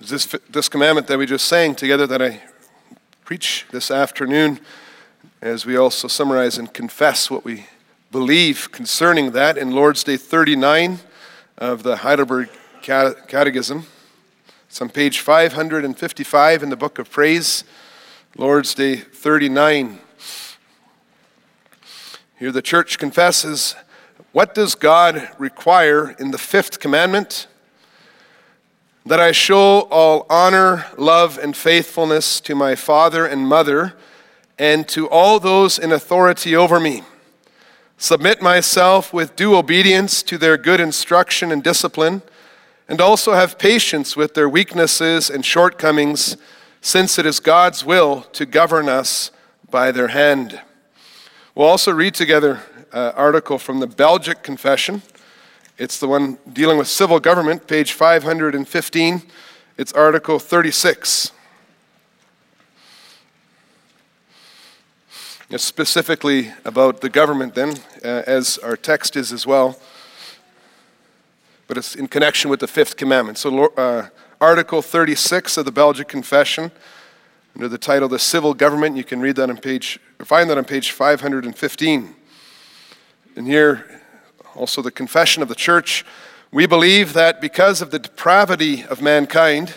This, 0.00 0.26
this 0.48 0.68
commandment 0.68 1.08
that 1.08 1.18
we 1.18 1.26
just 1.26 1.46
sang 1.46 1.74
together 1.74 2.06
that 2.06 2.22
I 2.22 2.40
preach 3.24 3.66
this 3.72 3.90
afternoon, 3.90 4.60
as 5.42 5.66
we 5.66 5.76
also 5.76 6.06
summarize 6.06 6.56
and 6.56 6.72
confess 6.72 7.28
what 7.28 7.44
we 7.44 7.66
believe 8.12 8.70
concerning 8.70 9.32
that 9.32 9.58
in 9.58 9.72
Lord's 9.72 10.04
Day 10.04 10.16
39 10.16 11.00
of 11.58 11.82
the 11.82 11.96
Heidelberg 11.96 12.48
Catechism. 12.80 13.86
It's 14.68 14.80
on 14.80 14.88
page 14.88 15.18
555 15.18 16.62
in 16.62 16.70
the 16.70 16.76
Book 16.76 17.00
of 17.00 17.10
Praise, 17.10 17.64
Lord's 18.36 18.74
Day 18.74 18.94
39. 18.94 19.98
Here 22.38 22.52
the 22.52 22.62
church 22.62 23.00
confesses 23.00 23.74
what 24.30 24.54
does 24.54 24.76
God 24.76 25.28
require 25.38 26.10
in 26.20 26.30
the 26.30 26.38
fifth 26.38 26.78
commandment? 26.78 27.48
That 29.08 29.20
I 29.20 29.32
show 29.32 29.88
all 29.90 30.26
honor, 30.28 30.84
love, 30.98 31.38
and 31.38 31.56
faithfulness 31.56 32.42
to 32.42 32.54
my 32.54 32.74
father 32.74 33.24
and 33.24 33.48
mother, 33.48 33.94
and 34.58 34.86
to 34.88 35.08
all 35.08 35.40
those 35.40 35.78
in 35.78 35.92
authority 35.92 36.54
over 36.54 36.78
me. 36.78 37.04
Submit 37.96 38.42
myself 38.42 39.10
with 39.14 39.34
due 39.34 39.56
obedience 39.56 40.22
to 40.24 40.36
their 40.36 40.58
good 40.58 40.78
instruction 40.78 41.50
and 41.50 41.64
discipline, 41.64 42.20
and 42.86 43.00
also 43.00 43.32
have 43.32 43.58
patience 43.58 44.14
with 44.14 44.34
their 44.34 44.46
weaknesses 44.46 45.30
and 45.30 45.42
shortcomings, 45.42 46.36
since 46.82 47.18
it 47.18 47.24
is 47.24 47.40
God's 47.40 47.86
will 47.86 48.26
to 48.34 48.44
govern 48.44 48.90
us 48.90 49.30
by 49.70 49.90
their 49.90 50.08
hand. 50.08 50.60
We'll 51.54 51.68
also 51.68 51.92
read 51.92 52.12
together 52.12 52.60
uh, 52.92 53.12
article 53.16 53.58
from 53.58 53.80
the 53.80 53.86
Belgic 53.86 54.42
Confession. 54.42 55.00
It's 55.78 56.00
the 56.00 56.08
one 56.08 56.38
dealing 56.52 56.76
with 56.76 56.88
civil 56.88 57.20
government, 57.20 57.68
page 57.68 57.92
515. 57.92 59.22
It's 59.76 59.92
Article 59.92 60.40
36. 60.40 61.30
It's 65.48 65.62
specifically 65.62 66.52
about 66.64 67.00
the 67.00 67.08
government, 67.08 67.54
then, 67.54 67.76
uh, 68.04 68.24
as 68.26 68.58
our 68.58 68.76
text 68.76 69.14
is 69.14 69.32
as 69.32 69.46
well. 69.46 69.78
But 71.68 71.78
it's 71.78 71.94
in 71.94 72.08
connection 72.08 72.50
with 72.50 72.58
the 72.58 72.66
fifth 72.66 72.96
commandment. 72.96 73.38
So, 73.38 73.66
uh, 73.66 74.08
Article 74.40 74.82
36 74.82 75.56
of 75.56 75.64
the 75.64 75.70
Belgic 75.70 76.08
Confession, 76.08 76.72
under 77.54 77.68
the 77.68 77.78
title 77.78 78.08
The 78.08 78.18
Civil 78.18 78.52
Government, 78.52 78.96
you 78.96 79.04
can 79.04 79.20
read 79.20 79.36
that 79.36 79.48
on 79.48 79.58
page, 79.58 80.00
find 80.24 80.50
that 80.50 80.58
on 80.58 80.64
page 80.64 80.90
515. 80.90 82.16
And 83.36 83.46
here, 83.46 83.97
also 84.54 84.82
the 84.82 84.90
confession 84.90 85.42
of 85.42 85.48
the 85.48 85.54
church. 85.54 86.04
We 86.50 86.66
believe 86.66 87.12
that 87.12 87.40
because 87.40 87.82
of 87.82 87.90
the 87.90 87.98
depravity 87.98 88.84
of 88.84 89.02
mankind, 89.02 89.74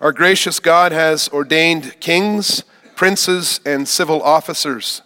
our 0.00 0.12
gracious 0.12 0.60
God 0.60 0.92
has 0.92 1.28
ordained 1.28 1.98
kings, 2.00 2.64
princes, 2.96 3.60
and 3.64 3.88
civil 3.88 4.22
officers. 4.22 5.02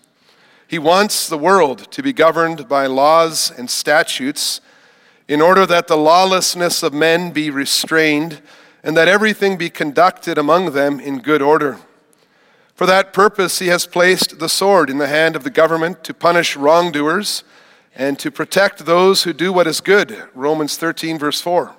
He 0.66 0.78
wants 0.78 1.28
the 1.28 1.38
world 1.38 1.90
to 1.92 2.02
be 2.02 2.12
governed 2.12 2.68
by 2.68 2.86
laws 2.86 3.52
and 3.56 3.70
statutes 3.70 4.60
in 5.28 5.40
order 5.40 5.66
that 5.66 5.86
the 5.86 5.96
lawlessness 5.96 6.82
of 6.82 6.92
men 6.92 7.30
be 7.30 7.50
restrained 7.50 8.40
and 8.82 8.96
that 8.96 9.08
everything 9.08 9.56
be 9.56 9.70
conducted 9.70 10.38
among 10.38 10.72
them 10.72 10.98
in 10.98 11.20
good 11.20 11.42
order. 11.42 11.78
For 12.74 12.86
that 12.86 13.12
purpose, 13.12 13.58
he 13.58 13.68
has 13.68 13.86
placed 13.86 14.38
the 14.38 14.48
sword 14.48 14.90
in 14.90 14.98
the 14.98 15.08
hand 15.08 15.34
of 15.34 15.44
the 15.44 15.50
government 15.50 16.04
to 16.04 16.14
punish 16.14 16.56
wrongdoers 16.56 17.42
and 17.96 18.18
to 18.18 18.30
protect 18.30 18.84
those 18.84 19.22
who 19.22 19.32
do 19.32 19.52
what 19.52 19.66
is 19.66 19.80
good. 19.80 20.22
Romans 20.34 20.76
13, 20.76 21.18
verse 21.18 21.40
4. 21.40 21.74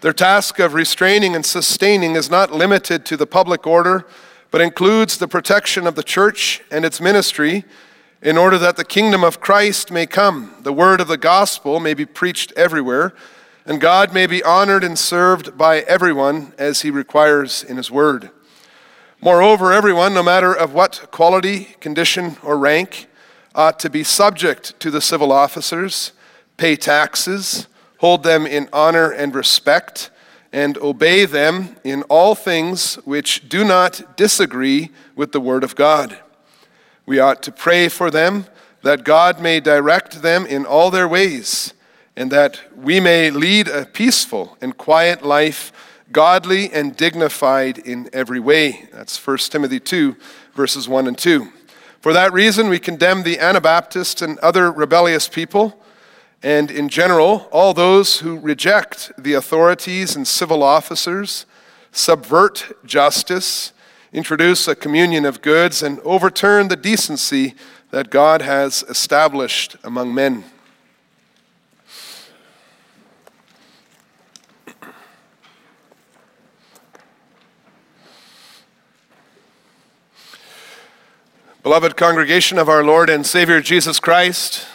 Their 0.00 0.14
task 0.14 0.58
of 0.58 0.74
restraining 0.74 1.34
and 1.36 1.44
sustaining 1.44 2.16
is 2.16 2.30
not 2.30 2.50
limited 2.50 3.04
to 3.06 3.16
the 3.16 3.26
public 3.26 3.66
order, 3.66 4.06
but 4.50 4.62
includes 4.62 5.18
the 5.18 5.28
protection 5.28 5.86
of 5.86 5.94
the 5.94 6.02
church 6.02 6.62
and 6.70 6.84
its 6.84 7.00
ministry 7.00 7.64
in 8.22 8.38
order 8.38 8.56
that 8.56 8.76
the 8.76 8.84
kingdom 8.84 9.22
of 9.22 9.40
Christ 9.40 9.90
may 9.90 10.06
come, 10.06 10.54
the 10.62 10.72
word 10.72 11.00
of 11.00 11.08
the 11.08 11.18
gospel 11.18 11.78
may 11.78 11.92
be 11.92 12.06
preached 12.06 12.52
everywhere, 12.56 13.12
and 13.66 13.80
God 13.80 14.14
may 14.14 14.26
be 14.26 14.42
honored 14.42 14.82
and 14.82 14.98
served 14.98 15.58
by 15.58 15.80
everyone 15.80 16.54
as 16.56 16.80
he 16.80 16.90
requires 16.90 17.62
in 17.62 17.76
his 17.76 17.90
word. 17.90 18.30
Moreover, 19.20 19.72
everyone, 19.72 20.14
no 20.14 20.22
matter 20.22 20.54
of 20.54 20.72
what 20.72 21.08
quality, 21.10 21.76
condition, 21.80 22.36
or 22.42 22.56
rank, 22.56 23.08
ought 23.54 23.78
to 23.80 23.90
be 23.90 24.02
subject 24.02 24.78
to 24.80 24.90
the 24.90 25.00
civil 25.00 25.32
officers, 25.32 26.12
pay 26.56 26.76
taxes, 26.76 27.68
hold 27.98 28.22
them 28.22 28.46
in 28.46 28.68
honor 28.72 29.10
and 29.10 29.34
respect, 29.34 30.10
and 30.52 30.78
obey 30.78 31.24
them 31.24 31.76
in 31.84 32.02
all 32.04 32.34
things 32.34 32.94
which 33.04 33.48
do 33.48 33.64
not 33.64 34.16
disagree 34.16 34.90
with 35.16 35.32
the 35.32 35.40
Word 35.40 35.64
of 35.64 35.74
God. 35.74 36.18
We 37.06 37.18
ought 37.18 37.42
to 37.42 37.52
pray 37.52 37.88
for 37.88 38.10
them 38.10 38.46
that 38.82 39.04
God 39.04 39.40
may 39.40 39.60
direct 39.60 40.22
them 40.22 40.46
in 40.46 40.66
all 40.66 40.90
their 40.90 41.08
ways, 41.08 41.72
and 42.16 42.30
that 42.30 42.60
we 42.76 43.00
may 43.00 43.30
lead 43.30 43.66
a 43.66 43.86
peaceful 43.86 44.56
and 44.60 44.76
quiet 44.76 45.22
life, 45.22 45.72
godly 46.12 46.70
and 46.72 46.96
dignified 46.96 47.78
in 47.78 48.08
every 48.12 48.38
way. 48.38 48.88
That's 48.92 49.26
1 49.26 49.38
Timothy 49.38 49.80
2, 49.80 50.14
verses 50.54 50.88
1 50.88 51.08
and 51.08 51.18
2. 51.18 51.50
For 52.04 52.12
that 52.12 52.34
reason, 52.34 52.68
we 52.68 52.80
condemn 52.80 53.22
the 53.22 53.38
Anabaptists 53.38 54.20
and 54.20 54.38
other 54.40 54.70
rebellious 54.70 55.26
people, 55.26 55.82
and 56.42 56.70
in 56.70 56.90
general, 56.90 57.48
all 57.50 57.72
those 57.72 58.18
who 58.18 58.38
reject 58.38 59.10
the 59.16 59.32
authorities 59.32 60.14
and 60.14 60.28
civil 60.28 60.62
officers, 60.62 61.46
subvert 61.92 62.76
justice, 62.84 63.72
introduce 64.12 64.68
a 64.68 64.76
communion 64.76 65.24
of 65.24 65.40
goods, 65.40 65.82
and 65.82 65.98
overturn 66.00 66.68
the 66.68 66.76
decency 66.76 67.54
that 67.90 68.10
God 68.10 68.42
has 68.42 68.82
established 68.82 69.76
among 69.82 70.14
men. 70.14 70.44
Beloved 81.64 81.96
congregation 81.96 82.58
of 82.58 82.68
our 82.68 82.84
Lord 82.84 83.08
and 83.08 83.24
Savior 83.24 83.62
Jesus 83.62 83.98
Christ, 83.98 84.66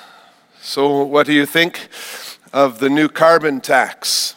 so 0.60 1.04
what 1.04 1.28
do 1.28 1.34
you 1.34 1.46
think 1.46 1.88
of 2.52 2.80
the 2.80 2.90
new 2.90 3.08
carbon 3.08 3.62
tax? 3.62 4.34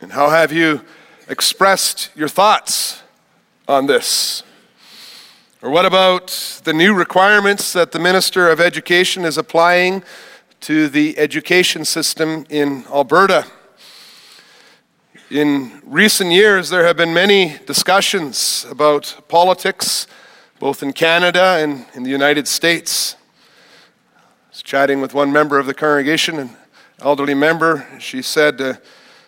And 0.00 0.12
how 0.12 0.30
have 0.30 0.52
you 0.52 0.82
expressed 1.28 2.10
your 2.14 2.28
thoughts 2.28 3.02
on 3.66 3.86
this? 3.86 4.44
Or 5.60 5.70
what 5.70 5.84
about 5.84 6.60
the 6.62 6.72
new 6.72 6.94
requirements 6.94 7.72
that 7.72 7.90
the 7.90 7.98
Minister 7.98 8.48
of 8.48 8.60
Education 8.60 9.24
is 9.24 9.36
applying 9.36 10.04
to 10.60 10.88
the 10.88 11.18
education 11.18 11.84
system 11.84 12.46
in 12.48 12.84
Alberta? 12.86 13.46
In 15.28 15.82
recent 15.84 16.30
years, 16.30 16.70
there 16.70 16.84
have 16.84 16.96
been 16.96 17.12
many 17.12 17.58
discussions 17.66 18.64
about 18.70 19.22
politics 19.26 20.06
both 20.60 20.82
in 20.82 20.92
Canada 20.92 21.56
and 21.58 21.86
in 21.94 22.02
the 22.02 22.10
United 22.10 22.46
States. 22.46 23.16
I 24.14 24.20
was 24.50 24.62
chatting 24.62 25.00
with 25.00 25.14
one 25.14 25.32
member 25.32 25.58
of 25.58 25.64
the 25.64 25.72
congregation, 25.72 26.38
an 26.38 26.50
elderly 27.00 27.32
member. 27.32 27.88
She 27.98 28.20
said, 28.20 28.60
uh, 28.60 28.74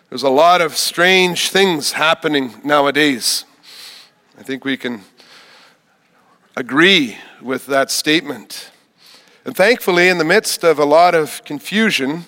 There's 0.09 0.21
a 0.21 0.29
lot 0.29 0.61
of 0.61 0.75
strange 0.75 1.49
things 1.49 1.93
happening 1.93 2.53
nowadays. 2.63 3.45
I 4.39 4.43
think 4.43 4.63
we 4.63 4.77
can 4.77 5.01
agree 6.55 7.17
with 7.41 7.65
that 7.65 7.89
statement. 7.89 8.69
And 9.43 9.57
thankfully, 9.57 10.09
in 10.09 10.19
the 10.19 10.23
midst 10.23 10.63
of 10.63 10.77
a 10.77 10.85
lot 10.85 11.15
of 11.15 11.43
confusion, 11.45 12.25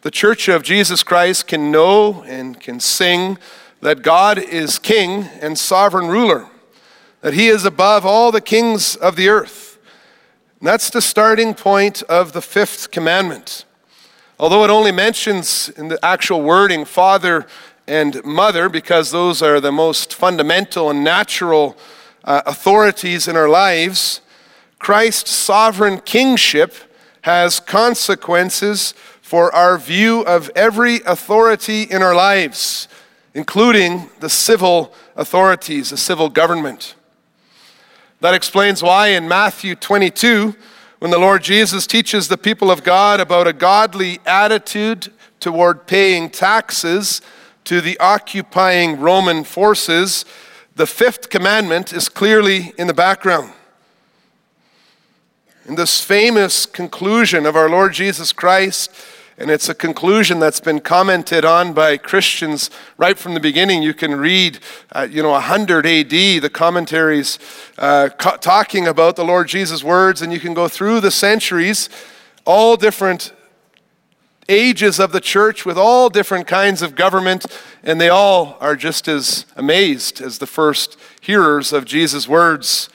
the 0.00 0.10
Church 0.10 0.48
of 0.48 0.62
Jesus 0.62 1.02
Christ 1.02 1.46
can 1.46 1.70
know 1.70 2.22
and 2.22 2.58
can 2.58 2.80
sing 2.80 3.36
that 3.82 4.00
God 4.00 4.38
is 4.38 4.78
King 4.78 5.24
and 5.42 5.58
sovereign 5.58 6.08
ruler 6.08 6.48
that 7.26 7.34
he 7.34 7.48
is 7.48 7.64
above 7.64 8.06
all 8.06 8.30
the 8.30 8.40
kings 8.40 8.94
of 8.94 9.16
the 9.16 9.28
earth. 9.28 9.80
And 10.60 10.68
that's 10.68 10.90
the 10.90 11.02
starting 11.02 11.54
point 11.54 12.04
of 12.04 12.32
the 12.32 12.40
fifth 12.40 12.92
commandment. 12.92 13.64
Although 14.38 14.62
it 14.62 14.70
only 14.70 14.92
mentions 14.92 15.68
in 15.70 15.88
the 15.88 15.98
actual 16.04 16.40
wording 16.40 16.84
father 16.84 17.48
and 17.88 18.24
mother, 18.24 18.68
because 18.68 19.10
those 19.10 19.42
are 19.42 19.58
the 19.58 19.72
most 19.72 20.14
fundamental 20.14 20.88
and 20.88 21.02
natural 21.02 21.76
uh, 22.22 22.42
authorities 22.46 23.26
in 23.26 23.36
our 23.36 23.48
lives, 23.48 24.20
Christ's 24.78 25.32
sovereign 25.32 25.98
kingship 26.02 26.74
has 27.22 27.58
consequences 27.58 28.94
for 29.20 29.52
our 29.52 29.78
view 29.78 30.20
of 30.20 30.48
every 30.54 31.00
authority 31.04 31.82
in 31.82 32.04
our 32.04 32.14
lives, 32.14 32.86
including 33.34 34.10
the 34.20 34.30
civil 34.30 34.94
authorities, 35.16 35.90
the 35.90 35.96
civil 35.96 36.28
government. 36.28 36.94
That 38.20 38.34
explains 38.34 38.82
why 38.82 39.08
in 39.08 39.28
Matthew 39.28 39.74
22, 39.74 40.54
when 40.98 41.10
the 41.10 41.18
Lord 41.18 41.42
Jesus 41.42 41.86
teaches 41.86 42.28
the 42.28 42.38
people 42.38 42.70
of 42.70 42.82
God 42.82 43.20
about 43.20 43.46
a 43.46 43.52
godly 43.52 44.20
attitude 44.24 45.12
toward 45.38 45.86
paying 45.86 46.30
taxes, 46.30 47.20
to 47.66 47.80
the 47.80 47.98
occupying 47.98 48.98
Roman 49.00 49.42
forces, 49.42 50.24
the 50.76 50.86
fifth 50.86 51.28
commandment 51.30 51.92
is 51.92 52.08
clearly 52.08 52.72
in 52.78 52.86
the 52.86 52.94
background. 52.94 53.52
In 55.66 55.74
this 55.74 56.00
famous 56.00 56.64
conclusion 56.64 57.44
of 57.44 57.56
our 57.56 57.68
Lord 57.68 57.92
Jesus 57.92 58.32
Christ, 58.32 58.90
and 59.38 59.50
it's 59.50 59.68
a 59.68 59.74
conclusion 59.74 60.38
that's 60.38 60.60
been 60.60 60.80
commented 60.80 61.44
on 61.44 61.74
by 61.74 61.98
Christians 61.98 62.70
right 62.96 63.18
from 63.18 63.34
the 63.34 63.40
beginning. 63.40 63.82
You 63.82 63.92
can 63.92 64.14
read, 64.14 64.60
uh, 64.92 65.06
you 65.10 65.22
know, 65.22 65.32
100 65.32 65.84
AD, 65.84 66.08
the 66.10 66.50
commentaries 66.50 67.38
uh, 67.76 68.08
talking 68.08 68.88
about 68.88 69.16
the 69.16 69.24
Lord 69.24 69.48
Jesus' 69.48 69.84
words, 69.84 70.22
and 70.22 70.32
you 70.32 70.40
can 70.40 70.54
go 70.54 70.68
through 70.68 71.00
the 71.00 71.10
centuries, 71.10 71.90
all 72.46 72.76
different 72.76 73.34
ages 74.48 74.98
of 74.98 75.12
the 75.12 75.20
church 75.20 75.66
with 75.66 75.76
all 75.76 76.08
different 76.08 76.46
kinds 76.46 76.80
of 76.80 76.94
government, 76.94 77.44
and 77.82 78.00
they 78.00 78.08
all 78.08 78.56
are 78.60 78.76
just 78.76 79.06
as 79.06 79.44
amazed 79.54 80.20
as 80.20 80.38
the 80.38 80.46
first 80.46 80.96
hearers 81.20 81.74
of 81.74 81.84
Jesus' 81.84 82.26
words. 82.26 82.88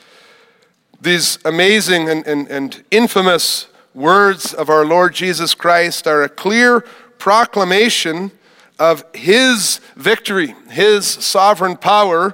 These 0.99 1.37
amazing 1.45 2.09
and, 2.09 2.25
and, 2.25 2.47
and 2.47 2.83
infamous 2.89 3.67
words 3.93 4.53
of 4.53 4.69
our 4.69 4.85
Lord 4.85 5.13
Jesus 5.13 5.53
Christ 5.53 6.07
are 6.07 6.23
a 6.23 6.29
clear 6.29 6.81
proclamation 7.17 8.31
of 8.79 9.03
His 9.13 9.79
victory, 9.95 10.55
His 10.69 11.05
sovereign 11.05 11.77
power 11.77 12.33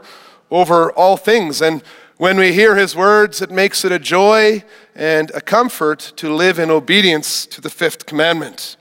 over 0.51 0.91
all 0.91 1.17
things. 1.17 1.61
And 1.61 1.81
when 2.17 2.37
we 2.37 2.53
hear 2.53 2.75
His 2.75 2.95
words, 2.95 3.41
it 3.41 3.51
makes 3.51 3.83
it 3.83 3.91
a 3.91 3.99
joy 3.99 4.63
and 4.95 5.31
a 5.31 5.41
comfort 5.41 6.13
to 6.17 6.33
live 6.33 6.59
in 6.59 6.69
obedience 6.69 7.45
to 7.47 7.61
the 7.61 7.69
fifth 7.69 8.05
commandment. 8.05 8.77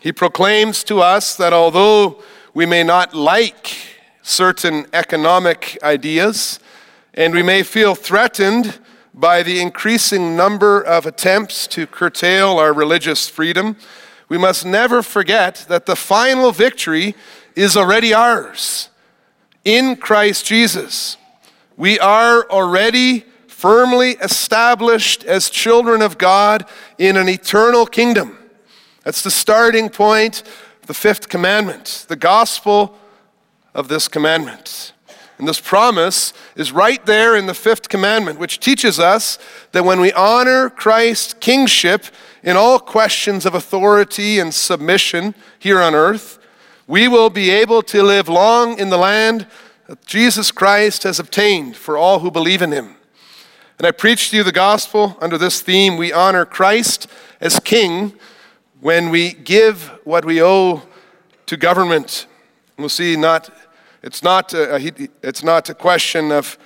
He 0.00 0.12
proclaims 0.12 0.84
to 0.84 1.00
us 1.00 1.36
that 1.36 1.52
although 1.52 2.22
we 2.54 2.66
may 2.66 2.82
not 2.82 3.14
like 3.14 3.74
certain 4.22 4.86
economic 4.92 5.78
ideas, 5.82 6.60
and 7.14 7.34
we 7.34 7.42
may 7.42 7.62
feel 7.62 7.94
threatened 7.94 8.78
by 9.14 9.42
the 9.42 9.60
increasing 9.60 10.36
number 10.36 10.80
of 10.80 11.06
attempts 11.06 11.66
to 11.68 11.86
curtail 11.86 12.58
our 12.58 12.72
religious 12.72 13.28
freedom, 13.28 13.76
we 14.28 14.38
must 14.38 14.64
never 14.64 15.02
forget 15.02 15.66
that 15.68 15.86
the 15.86 15.96
final 15.96 16.52
victory 16.52 17.14
is 17.54 17.76
already 17.76 18.14
ours 18.14 18.88
in 19.64 19.96
Christ 19.96 20.46
Jesus. 20.46 21.16
We 21.76 21.98
are 21.98 22.48
already 22.50 23.24
firmly 23.46 24.12
established 24.12 25.24
as 25.24 25.50
children 25.50 26.02
of 26.02 26.18
God 26.18 26.66
in 26.98 27.16
an 27.16 27.28
eternal 27.28 27.86
kingdom. 27.86 28.38
That's 29.04 29.22
the 29.22 29.30
starting 29.30 29.88
point, 29.88 30.42
the 30.86 30.94
fifth 30.94 31.28
commandment, 31.28 32.06
the 32.08 32.16
gospel 32.16 32.96
of 33.74 33.88
this 33.88 34.08
commandment. 34.08 34.91
And 35.42 35.48
this 35.48 35.60
promise 35.60 36.32
is 36.54 36.70
right 36.70 37.04
there 37.04 37.34
in 37.34 37.46
the 37.46 37.52
fifth 37.52 37.88
commandment, 37.88 38.38
which 38.38 38.60
teaches 38.60 39.00
us 39.00 39.40
that 39.72 39.84
when 39.84 39.98
we 39.98 40.12
honor 40.12 40.70
Christ's 40.70 41.34
kingship 41.34 42.04
in 42.44 42.56
all 42.56 42.78
questions 42.78 43.44
of 43.44 43.52
authority 43.52 44.38
and 44.38 44.54
submission 44.54 45.34
here 45.58 45.80
on 45.80 45.96
earth, 45.96 46.38
we 46.86 47.08
will 47.08 47.28
be 47.28 47.50
able 47.50 47.82
to 47.82 48.04
live 48.04 48.28
long 48.28 48.78
in 48.78 48.90
the 48.90 48.96
land 48.96 49.48
that 49.88 50.06
Jesus 50.06 50.52
Christ 50.52 51.02
has 51.02 51.18
obtained 51.18 51.74
for 51.74 51.96
all 51.96 52.20
who 52.20 52.30
believe 52.30 52.62
in 52.62 52.70
him. 52.70 52.94
And 53.78 53.86
I 53.88 53.90
preach 53.90 54.30
to 54.30 54.36
you 54.36 54.44
the 54.44 54.52
gospel 54.52 55.18
under 55.20 55.38
this 55.38 55.60
theme 55.60 55.96
we 55.96 56.12
honor 56.12 56.44
Christ 56.44 57.08
as 57.40 57.58
king 57.58 58.12
when 58.80 59.10
we 59.10 59.32
give 59.32 59.90
what 60.04 60.24
we 60.24 60.40
owe 60.40 60.82
to 61.46 61.56
government. 61.56 62.28
We'll 62.78 62.88
see 62.88 63.16
not 63.16 63.50
it's 64.02 64.22
not, 64.22 64.52
a, 64.52 64.76
it's 65.22 65.44
not 65.44 65.68
a 65.68 65.74
question 65.74 66.32
of 66.32 66.58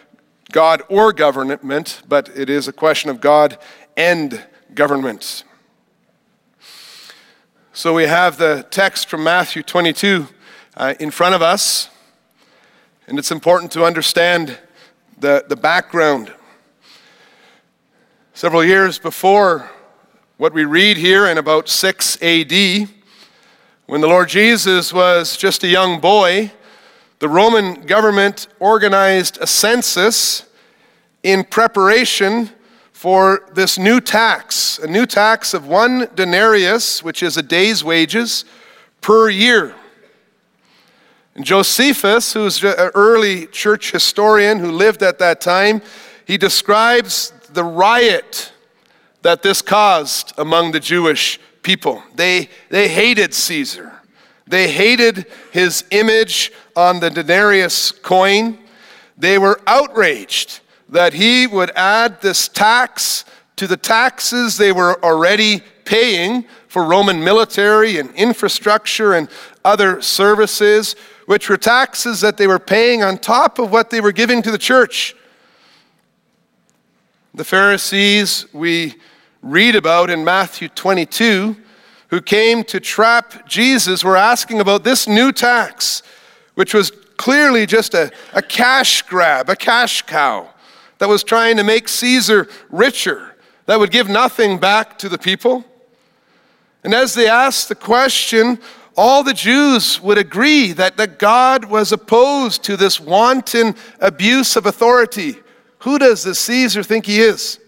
God 0.53 0.83
or 0.89 1.13
government, 1.13 2.03
but 2.09 2.31
it 2.35 2.49
is 2.49 2.67
a 2.67 2.73
question 2.73 3.11
of 3.11 3.21
God 3.21 3.59
and 3.97 4.43
government. 4.75 5.45
So 7.75 7.93
we 7.93 8.05
have 8.05 8.39
the 8.39 8.67
text 8.71 9.09
from 9.11 9.23
Matthew 9.23 9.63
22 9.63 10.29
uh, 10.79 10.95
in 10.99 11.11
front 11.11 11.35
of 11.35 11.43
us, 11.43 11.91
and 13.07 13.19
it's 13.19 13.31
important 13.31 13.71
to 13.73 13.85
understand 13.85 14.59
the, 15.19 15.45
the 15.47 15.57
background. 15.57 16.33
Several 18.33 18.65
years 18.65 18.99
before 18.99 19.71
what 20.39 20.55
we 20.55 20.65
read 20.65 20.97
here 20.97 21.27
in 21.27 21.37
about 21.37 21.69
6 21.69 22.23
AD, 22.23 22.89
when 23.85 24.01
the 24.01 24.09
Lord 24.09 24.31
Jesus 24.31 24.91
was 24.91 25.37
just 25.37 25.63
a 25.65 25.69
young 25.69 26.01
boy, 26.01 26.51
the 27.19 27.29
Roman 27.29 27.83
government 27.83 28.49
organized 28.61 29.39
a 29.41 29.47
census 29.47 30.47
in 31.23 31.45
preparation 31.45 32.51
for 32.93 33.49
this 33.53 33.79
new 33.79 34.01
tax, 34.01 34.79
a 34.79 34.87
new 34.87 35.07
tax 35.07 35.55
of 35.55 35.67
one 35.67 36.09
denarius, 36.15 37.03
which 37.03 37.23
is 37.23 37.37
a 37.37 37.43
day's 37.43 37.83
wages, 37.83 38.45
per 39.01 39.29
year. 39.31 39.75
And 41.35 41.45
Josephus, 41.45 42.33
who's 42.33 42.65
an 42.65 42.91
early 42.95 43.47
church 43.47 43.93
historian 43.93 44.59
who 44.59 44.71
lived 44.71 45.03
at 45.03 45.19
that 45.19 45.41
time, 45.41 45.83
he 46.27 46.37
describes 46.39 47.33
the 47.53 47.65
riot 47.65 48.53
that 49.23 49.43
this 49.43 49.63
caused 49.63 50.33
among 50.39 50.73
the 50.73 50.81
Jewish 50.81 51.39
people. 51.63 52.03
They, 52.15 52.49
they 52.71 52.89
hated 52.89 53.35
Caesar. 53.35 53.93
They 54.47 54.71
hated 54.71 55.27
his 55.53 55.85
image 55.91 56.53
on 56.77 57.01
the 57.01 57.11
denarius 57.11 57.91
coin. 57.91 58.59
They 59.19 59.39
were 59.39 59.61
outraged 59.67 60.61
that 60.89 61.15
he 61.15 61.47
would 61.47 61.71
add 61.71 62.21
this 62.21 62.47
tax 62.47 63.25
to 63.57 63.67
the 63.67 63.77
taxes 63.77 64.57
they 64.57 64.71
were 64.71 65.03
already 65.03 65.63
paying 65.85 66.45
for 66.69 66.85
Roman 66.85 67.25
military 67.25 67.99
and 67.99 68.15
infrastructure 68.15 69.15
and 69.15 69.29
other 69.65 70.03
services, 70.03 70.95
which 71.25 71.49
were 71.49 71.57
taxes 71.57 72.21
that 72.21 72.37
they 72.37 72.47
were 72.47 72.59
paying 72.59 73.03
on 73.03 73.19
top 73.19 73.59
of 73.59 73.73
what 73.73 73.91
they 73.91 74.01
were 74.01 74.13
giving 74.13 74.43
to 74.43 74.51
the 74.51 74.59
church. 74.59 75.17
The 77.35 77.45
Pharisees 77.45 78.47
we 78.53 78.97
read 79.43 79.75
about 79.75 80.11
in 80.11 80.25
Matthew 80.25 80.69
22 80.69 81.57
who 82.09 82.21
came 82.21 82.63
to 82.65 82.81
trap 82.81 83.49
Jesus 83.49 84.05
were 84.05 84.17
asking 84.17 84.61
about 84.61 84.85
this 84.85 85.09
new 85.09 85.33
tax, 85.33 86.03
which 86.57 86.75
was 86.75 86.91
clearly 87.17 87.65
just 87.65 87.95
a, 87.95 88.11
a 88.35 88.43
cash 88.43 89.03
grab, 89.03 89.49
a 89.49 89.57
cash 89.57 90.03
cow 90.03 90.49
that 90.99 91.09
was 91.09 91.23
trying 91.23 91.57
to 91.59 91.65
make 91.65 91.89
Caesar 91.89 92.49
richer, 92.71 93.37
that 93.67 93.79
would 93.79 93.91
give 93.91 94.09
nothing 94.09 94.59
back 94.59 94.99
to 94.99 95.09
the 95.09 95.19
people. 95.19 95.65
And 96.83 96.95
as 96.95 97.15
they 97.15 97.29
asked 97.29 97.69
the 97.69 97.75
question, 97.75 98.59
all 98.97 99.23
the 99.23 99.35
Jews 99.35 100.01
would 100.01 100.19
agree 100.19 100.73
that, 100.73 100.97
that 100.97 101.19
God 101.19 101.67
was 101.67 101.93
opposed 101.93 102.65
to 102.65 102.77
this 102.77 102.99
wanton 102.99 103.75
abuse 104.01 104.57
of 104.57 104.65
authority. 104.65 105.37
Who 105.81 105.99
does 105.99 106.23
the 106.23 106.35
Caesar 106.35 106.83
think 106.83 107.07
he 107.07 107.21
is? 107.21 107.61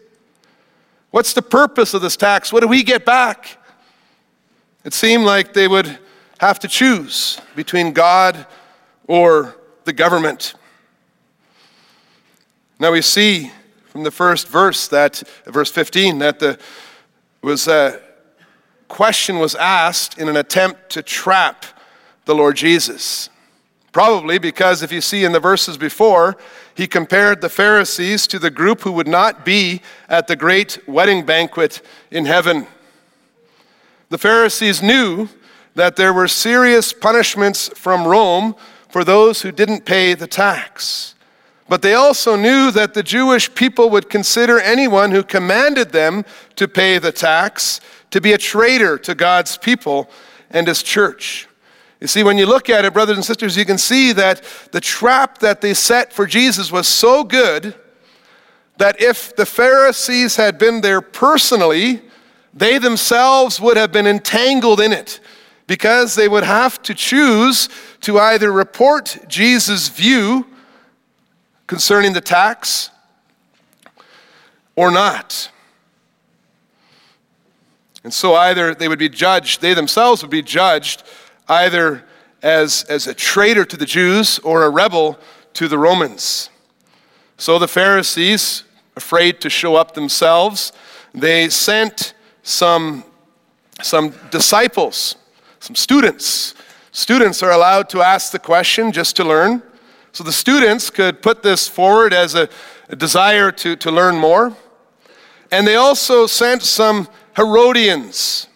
What's 1.11 1.35
the 1.35 1.42
purpose 1.42 1.92
of 1.95 2.00
this 2.00 2.16
tax? 2.16 2.52
What 2.52 2.61
do 2.61 2.68
we 2.68 2.83
get 2.83 3.04
back? 3.04 3.59
It 4.85 4.95
seemed 4.95 5.25
like 5.25 5.52
they 5.52 5.68
would 5.68 5.99
have 6.38 6.59
to 6.61 6.68
choose 6.68 7.40
between 7.54 7.92
God 7.92 8.47
or 9.09 9.57
the 9.85 9.93
government. 9.93 10.55
Now 12.79 12.93
we 12.93 13.03
see 13.03 13.50
from 13.87 14.05
the 14.05 14.12
first 14.12 14.47
verse 14.47 14.87
that 14.88 15.25
verse 15.47 15.73
15 15.73 16.19
that 16.19 16.38
the 16.38 16.59
was 17.43 17.67
a 17.69 18.00
question 18.88 19.38
was 19.38 19.55
asked 19.55 20.19
in 20.19 20.29
an 20.29 20.37
attempt 20.37 20.91
to 20.91 21.03
trap 21.03 21.65
the 22.25 22.35
Lord 22.35 22.57
Jesus. 22.57 23.31
Probably 23.93 24.38
because 24.38 24.83
if 24.83 24.93
you 24.93 25.00
see 25.00 25.25
in 25.25 25.33
the 25.33 25.41
verses 25.41 25.77
before, 25.77 26.37
he 26.75 26.87
compared 26.87 27.41
the 27.41 27.49
Pharisees 27.49 28.27
to 28.29 28.38
the 28.38 28.50
group 28.50 28.83
who 28.83 28.93
would 28.93 29.09
not 29.09 29.45
be 29.45 29.81
at 30.09 30.27
the 30.27 30.37
great 30.37 30.87
wedding 30.87 31.25
banquet 31.25 31.81
in 32.11 32.27
heaven. 32.27 32.67
The 34.11 34.19
Pharisees 34.19 34.83
knew 34.83 35.29
that 35.75 35.97
there 35.97 36.12
were 36.12 36.29
serious 36.29 36.93
punishments 36.93 37.69
from 37.75 38.07
Rome 38.07 38.55
for 38.88 39.04
those 39.04 39.42
who 39.42 39.52
didn't 39.52 39.85
pay 39.85 40.14
the 40.14 40.26
tax. 40.26 41.14
But 41.68 41.83
they 41.83 41.95
also 41.95 42.35
knew 42.37 42.71
that 42.71 42.95
the 42.95 43.02
Jewish 43.02 43.54
people 43.54 43.90
would 43.90 44.09
consider 44.09 44.59
anyone 44.59 45.11
who 45.11 45.23
commanded 45.23 45.92
them 45.92 46.25
to 46.57 46.66
pay 46.66 46.99
the 46.99 47.12
tax 47.12 47.80
to 48.11 48.21
be 48.21 48.33
a 48.33 48.38
traitor 48.38 48.97
to 48.99 49.14
God's 49.14 49.59
people 49.59 50.09
and 50.50 50.66
his 50.66 50.83
church. 50.83 51.47
You 52.00 52.07
see, 52.07 52.23
when 52.23 52.38
you 52.38 52.47
look 52.47 52.71
at 52.71 52.85
it, 52.85 52.95
brothers 52.95 53.16
and 53.16 53.25
sisters, 53.25 53.57
you 53.57 53.66
can 53.66 53.76
see 53.76 54.12
that 54.12 54.42
the 54.73 54.80
trap 54.80 55.38
that 55.38 55.61
they 55.61 55.75
set 55.75 56.12
for 56.12 56.26
Jesus 56.26 56.73
was 56.73 56.88
so 56.88 57.25
good 57.25 57.75
that 58.78 59.00
if 59.02 59.35
the 59.35 59.45
Pharisees 59.45 60.37
had 60.37 60.57
been 60.57 60.80
there 60.80 61.00
personally, 61.00 62.00
they 62.54 62.78
themselves 62.78 63.61
would 63.61 63.76
have 63.76 63.92
been 63.92 64.07
entangled 64.07 64.80
in 64.80 64.92
it 64.92 65.21
because 65.66 66.14
they 66.14 66.28
would 66.28 66.45
have 66.45 66.80
to 66.83 66.95
choose 66.95 67.68
to 68.02 68.19
either 68.19 68.52
report 68.52 69.19
Jesus' 69.28 69.88
view 69.88 70.47
concerning 71.67 72.12
the 72.12 72.21
tax 72.21 72.90
or 74.76 74.90
not. 74.90 75.50
And 78.05 78.12
so 78.14 78.35
either 78.35 78.75
they 78.75 78.88
would 78.88 78.99
be 78.99 79.09
judged, 79.09 79.61
they 79.61 79.75
themselves 79.75 80.23
would 80.23 80.31
be 80.31 80.43
judged 80.43 81.02
either 81.49 82.05
as, 82.43 82.85
as 82.85 83.07
a 83.07 83.14
traitor 83.14 83.64
to 83.64 83.76
the 83.76 83.87
Jews 83.87 84.38
or 84.40 84.62
a 84.62 84.71
rebel 84.71 85.19
to 85.55 85.69
the 85.69 85.78
Romans. 85.78 86.50
So 87.37 87.59
the 87.59 87.69
Pharisees, 87.69 88.64
afraid 88.97 89.40
to 89.40 89.50
show 89.50 89.76
up 89.76 89.95
themselves, 89.95 90.73
they 91.12 91.49
sent 91.49 92.14
some, 92.43 93.05
some 93.83 94.14
disciples, 94.31 95.17
some 95.61 95.76
students. 95.76 96.55
Students 96.99 97.45
are 97.45 97.52
allowed 97.52 97.88
to 97.90 98.02
ask 98.02 98.33
the 98.33 98.40
question 98.40 98.90
just 98.90 99.14
to 99.14 99.25
learn. 99.25 99.62
So 100.11 100.25
the 100.25 100.33
students 100.33 100.90
could 100.90 101.23
put 101.23 101.45
this 101.45 101.69
forward 101.69 102.12
as 102.12 102.35
a, 102.35 102.49
a 102.88 102.97
desire 102.97 103.52
to, 103.52 103.76
to 103.76 103.93
learn 103.93 104.17
more. 104.17 104.57
And 105.52 105.64
they 105.64 105.76
also 105.76 106.26
sent 106.26 106.62
some 106.62 107.07
Herodians. 107.37 108.49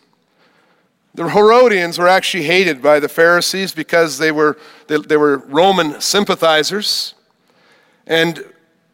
The 1.15 1.29
Herodians 1.29 2.01
were 2.01 2.09
actually 2.09 2.43
hated 2.43 2.83
by 2.83 2.99
the 2.99 3.09
Pharisees 3.09 3.73
because 3.73 4.19
they 4.19 4.33
were, 4.33 4.59
they, 4.89 4.97
they 4.97 5.17
were 5.17 5.39
Roman 5.47 6.01
sympathizers. 6.01 7.15
And 8.09 8.45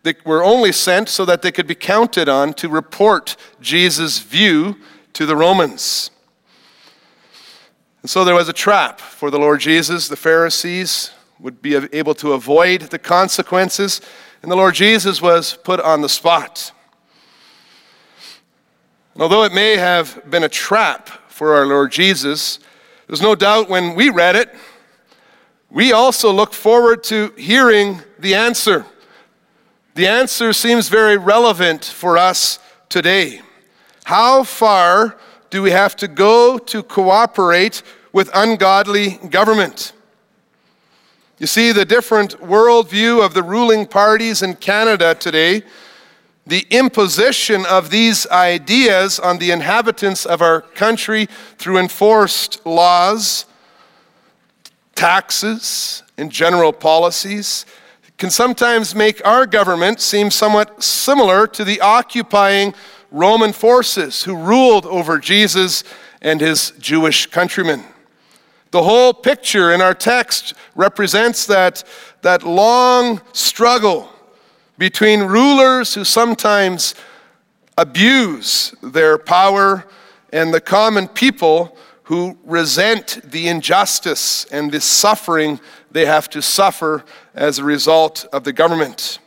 they 0.02 0.12
were 0.26 0.44
only 0.44 0.72
sent 0.72 1.08
so 1.08 1.24
that 1.24 1.40
they 1.40 1.52
could 1.52 1.66
be 1.66 1.74
counted 1.74 2.28
on 2.28 2.52
to 2.52 2.68
report 2.68 3.34
Jesus' 3.62 4.18
view 4.18 4.76
to 5.14 5.24
the 5.24 5.36
Romans. 5.36 6.10
And 8.02 8.10
so 8.10 8.24
there 8.24 8.34
was 8.34 8.48
a 8.48 8.52
trap 8.52 9.00
for 9.00 9.30
the 9.30 9.38
Lord 9.38 9.60
Jesus. 9.60 10.08
The 10.08 10.16
Pharisees 10.16 11.10
would 11.40 11.60
be 11.62 11.74
able 11.74 12.14
to 12.16 12.32
avoid 12.32 12.82
the 12.82 12.98
consequences, 12.98 14.00
and 14.42 14.50
the 14.50 14.56
Lord 14.56 14.74
Jesus 14.74 15.20
was 15.20 15.56
put 15.64 15.80
on 15.80 16.00
the 16.00 16.08
spot. 16.08 16.72
And 19.14 19.22
although 19.22 19.44
it 19.44 19.52
may 19.52 19.76
have 19.76 20.30
been 20.30 20.44
a 20.44 20.48
trap 20.48 21.08
for 21.28 21.54
our 21.54 21.66
Lord 21.66 21.90
Jesus, 21.90 22.60
there's 23.06 23.22
no 23.22 23.34
doubt 23.34 23.68
when 23.68 23.94
we 23.94 24.10
read 24.10 24.36
it, 24.36 24.54
we 25.70 25.92
also 25.92 26.32
look 26.32 26.54
forward 26.54 27.02
to 27.04 27.32
hearing 27.36 28.00
the 28.18 28.34
answer. 28.34 28.86
The 29.94 30.06
answer 30.06 30.52
seems 30.52 30.88
very 30.88 31.16
relevant 31.16 31.84
for 31.84 32.16
us 32.16 32.58
today. 32.88 33.42
How 34.04 34.44
far 34.44 35.18
do 35.50 35.62
we 35.62 35.70
have 35.70 35.96
to 35.96 36.08
go 36.08 36.58
to 36.58 36.82
cooperate 36.82 37.82
with 38.12 38.30
ungodly 38.34 39.18
government? 39.30 39.92
You 41.38 41.46
see, 41.46 41.72
the 41.72 41.84
different 41.84 42.40
worldview 42.40 43.24
of 43.24 43.32
the 43.32 43.42
ruling 43.42 43.86
parties 43.86 44.42
in 44.42 44.56
Canada 44.56 45.14
today, 45.14 45.62
the 46.46 46.66
imposition 46.70 47.64
of 47.66 47.90
these 47.90 48.26
ideas 48.28 49.20
on 49.20 49.38
the 49.38 49.50
inhabitants 49.50 50.26
of 50.26 50.42
our 50.42 50.62
country 50.62 51.28
through 51.58 51.78
enforced 51.78 52.64
laws, 52.66 53.46
taxes, 54.94 56.02
and 56.16 56.32
general 56.32 56.72
policies 56.72 57.64
can 58.16 58.30
sometimes 58.30 58.96
make 58.96 59.24
our 59.24 59.46
government 59.46 60.00
seem 60.00 60.30
somewhat 60.30 60.82
similar 60.82 61.46
to 61.46 61.64
the 61.64 61.80
occupying 61.80 62.74
Roman 63.10 63.52
forces 63.52 64.22
who 64.24 64.36
ruled 64.36 64.86
over 64.86 65.18
Jesus 65.18 65.84
and 66.20 66.40
his 66.40 66.72
Jewish 66.78 67.26
countrymen. 67.26 67.84
The 68.70 68.82
whole 68.82 69.14
picture 69.14 69.72
in 69.72 69.80
our 69.80 69.94
text 69.94 70.54
represents 70.74 71.46
that, 71.46 71.84
that 72.22 72.42
long 72.42 73.20
struggle 73.32 74.10
between 74.76 75.22
rulers 75.22 75.94
who 75.94 76.04
sometimes 76.04 76.94
abuse 77.78 78.74
their 78.82 79.16
power 79.16 79.86
and 80.32 80.52
the 80.52 80.60
common 80.60 81.08
people 81.08 81.76
who 82.04 82.38
resent 82.44 83.20
the 83.24 83.48
injustice 83.48 84.44
and 84.46 84.70
the 84.70 84.80
suffering 84.80 85.60
they 85.90 86.06
have 86.06 86.28
to 86.30 86.42
suffer 86.42 87.04
as 87.34 87.58
a 87.58 87.64
result 87.64 88.26
of 88.32 88.44
the 88.44 88.52
government. 88.52 89.18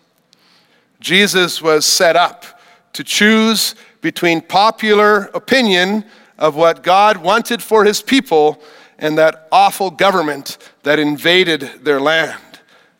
Jesus 1.00 1.62
was 1.62 1.86
set 1.86 2.16
up 2.16 2.46
to 2.94 3.04
choose 3.04 3.76
between 4.02 4.42
popular 4.42 5.26
opinion 5.34 6.06
of 6.38 6.56
what 6.56 6.84
God 6.84 7.18
wanted 7.18 7.62
for 7.62 7.86
his 7.86 8.02
people 8.02 8.62
and 8.98 9.18
that 9.18 9.48
awful 9.52 9.90
government 9.92 10.58
that 10.84 11.00
invaded 11.00 11.62
their 11.84 12.00
land. 12.00 12.40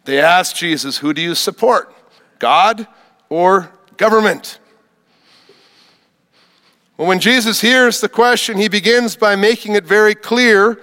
They 0.06 0.20
asked 0.20 0.56
Jesus, 0.56 0.98
Who 0.98 1.14
do 1.14 1.22
you 1.22 1.36
support, 1.36 1.94
God 2.40 2.88
or 3.30 3.72
government? 3.98 4.60
Well, 6.98 7.08
when 7.08 7.20
Jesus 7.20 7.62
hears 7.62 8.02
the 8.02 8.10
question, 8.10 8.58
he 8.58 8.68
begins 8.68 9.16
by 9.16 9.36
making 9.36 9.76
it 9.76 9.86
very 9.86 10.16
clear 10.16 10.82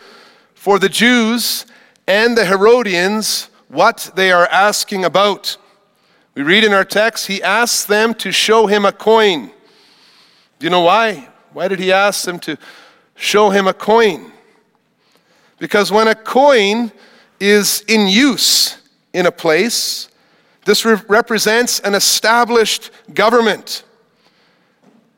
for 0.54 0.78
the 0.78 0.88
Jews 0.88 1.66
and 2.06 2.36
the 2.36 2.44
Herodians 2.44 3.50
what 3.68 4.10
they 4.16 4.32
are 4.32 4.46
asking 4.46 5.04
about. 5.04 5.56
We 6.38 6.45
read 6.45 6.62
in 6.62 6.73
our 6.73 6.85
text, 6.85 7.26
he 7.26 7.42
asks 7.42 7.85
them 7.85 8.14
to 8.14 8.30
show 8.30 8.68
him 8.68 8.85
a 8.85 8.92
coin. 8.92 9.50
Do 10.61 10.66
you 10.66 10.71
know 10.71 10.83
why? 10.83 11.28
Why 11.52 11.66
did 11.66 11.80
he 11.80 11.90
ask 11.90 12.25
them 12.25 12.38
to 12.38 12.57
show 13.16 13.50
him 13.50 13.66
a 13.66 13.75
coin? 13.75 14.30
Because 15.59 15.90
when 15.90 16.07
a 16.07 16.14
coin 16.14 16.92
is 17.40 17.83
in 17.88 18.07
use 18.07 18.78
in 19.12 19.26
a 19.26 19.33
place, 19.33 20.11
this 20.64 20.85
re- 20.85 21.00
represents 21.09 21.80
an 21.80 21.97
established 21.97 22.92
government. 23.14 23.83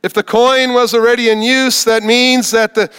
If 0.03 0.15
the 0.15 0.23
coin 0.23 0.73
was 0.73 0.95
already 0.95 1.29
in 1.29 1.43
use, 1.43 1.85
that 1.85 2.03
means 2.03 2.51
that 2.53 2.75
the, 2.75 2.91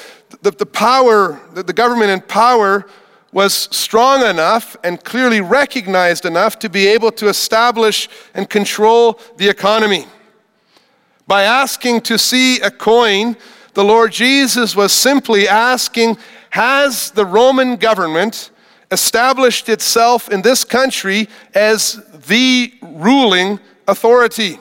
the, 0.44 0.52
the 0.52 0.68
power, 0.68 1.42
the, 1.56 1.64
the 1.64 1.74
government 1.74 2.12
in 2.12 2.22
power 2.22 2.86
was 3.32 3.54
strong 3.54 4.26
enough 4.26 4.76
and 4.84 5.04
clearly 5.04 5.42
recognized 5.42 6.26
enough 6.26 6.60
to 6.60 6.70
be 6.70 6.88
able 6.88 7.12
to 7.14 7.30
establish 7.30 8.10
and 8.34 8.50
control 8.50 9.20
the 9.38 9.48
economy. 9.48 10.06
By 11.28 11.44
asking 11.44 12.02
to 12.02 12.18
see 12.18 12.60
a 12.60 12.72
coin, 12.72 13.38
the 13.74 13.84
Lord 13.84 14.12
Jesus 14.12 14.76
was 14.76 14.92
simply 14.92 15.48
asking 15.48 16.18
Has 16.50 17.12
the 17.12 17.26
Roman 17.26 17.78
government 17.78 18.52
established 18.92 19.70
itself 19.70 20.30
in 20.30 20.42
this 20.42 20.66
country 20.66 21.30
as 21.56 22.02
the 22.28 22.74
ruling 22.82 23.60
authority? 23.88 24.60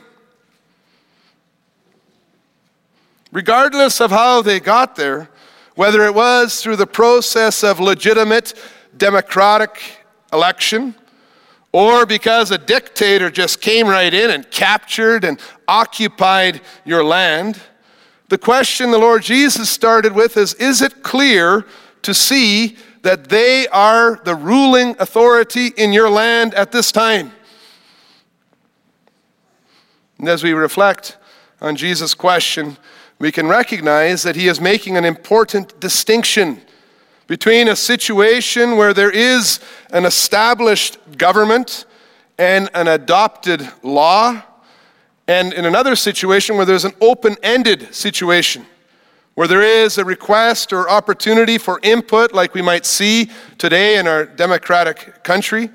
Regardless 3.33 4.01
of 4.01 4.11
how 4.11 4.43
they 4.43 4.61
got 4.61 4.97
there, 4.97 5.30
whether 5.81 6.05
it 6.05 6.15
was 6.15 6.63
through 6.63 6.77
the 6.77 6.87
process 6.87 7.65
of 7.65 7.81
legitimate 7.81 8.53
democratic 8.99 9.81
election, 10.31 10.95
or 11.73 12.05
because 12.05 12.51
a 12.51 12.59
dictator 12.59 13.31
just 13.31 13.63
came 13.63 13.87
right 13.87 14.13
in 14.13 14.29
and 14.29 14.51
captured 14.51 15.25
and 15.25 15.41
occupied 15.67 16.61
your 16.85 17.03
land. 17.03 17.59
The 18.29 18.37
question 18.37 18.91
the 18.91 18.99
Lord 18.99 19.23
Jesus 19.23 19.71
started 19.71 20.13
with 20.13 20.37
is 20.37 20.53
Is 20.53 20.83
it 20.83 21.03
clear 21.03 21.65
to 22.03 22.13
see 22.13 22.77
that 23.01 23.31
they 23.31 23.67
are 23.69 24.21
the 24.23 24.35
ruling 24.35 24.95
authority 24.99 25.69
in 25.79 25.95
your 25.95 26.11
land 26.11 26.53
at 26.53 26.73
this 26.73 26.93
time? 26.93 27.33
And 30.19 30.29
as 30.29 30.45
we 30.45 30.53
reflect 30.53 31.17
on 31.59 31.75
Jesus' 31.75 32.13
question, 32.13 32.77
we 33.21 33.31
can 33.31 33.47
recognize 33.47 34.23
that 34.23 34.35
he 34.35 34.49
is 34.49 34.61
making 34.61 34.97
an 34.97 35.05
important 35.05 35.79
distinction 35.79 36.61
between 37.27 37.69
a 37.69 37.77
situation 37.77 38.77
where 38.77 38.95
there 38.95 39.11
is 39.11 39.61
an 39.93 40.07
established 40.07 40.99
government 41.19 41.85
and 42.39 42.71
an 42.75 42.89
adopted 42.89 43.69
law, 43.83 44.43
and 45.29 45.53
in 45.53 45.67
another 45.67 45.95
situation 45.95 46.57
where 46.57 46.65
there's 46.65 46.87
an 46.87 46.95
open 47.01 47.37
ended 47.43 47.95
situation, 47.95 48.65
where 49.35 49.47
there 49.47 49.63
is 49.63 49.99
a 49.99 50.05
request 50.05 50.73
or 50.73 50.89
opportunity 50.89 51.59
for 51.59 51.79
input, 51.83 52.33
like 52.33 52.55
we 52.55 52.63
might 52.63 52.87
see 52.87 53.31
today 53.59 53.99
in 53.99 54.09
our 54.09 54.25
democratic 54.25 55.23
country, 55.23 55.69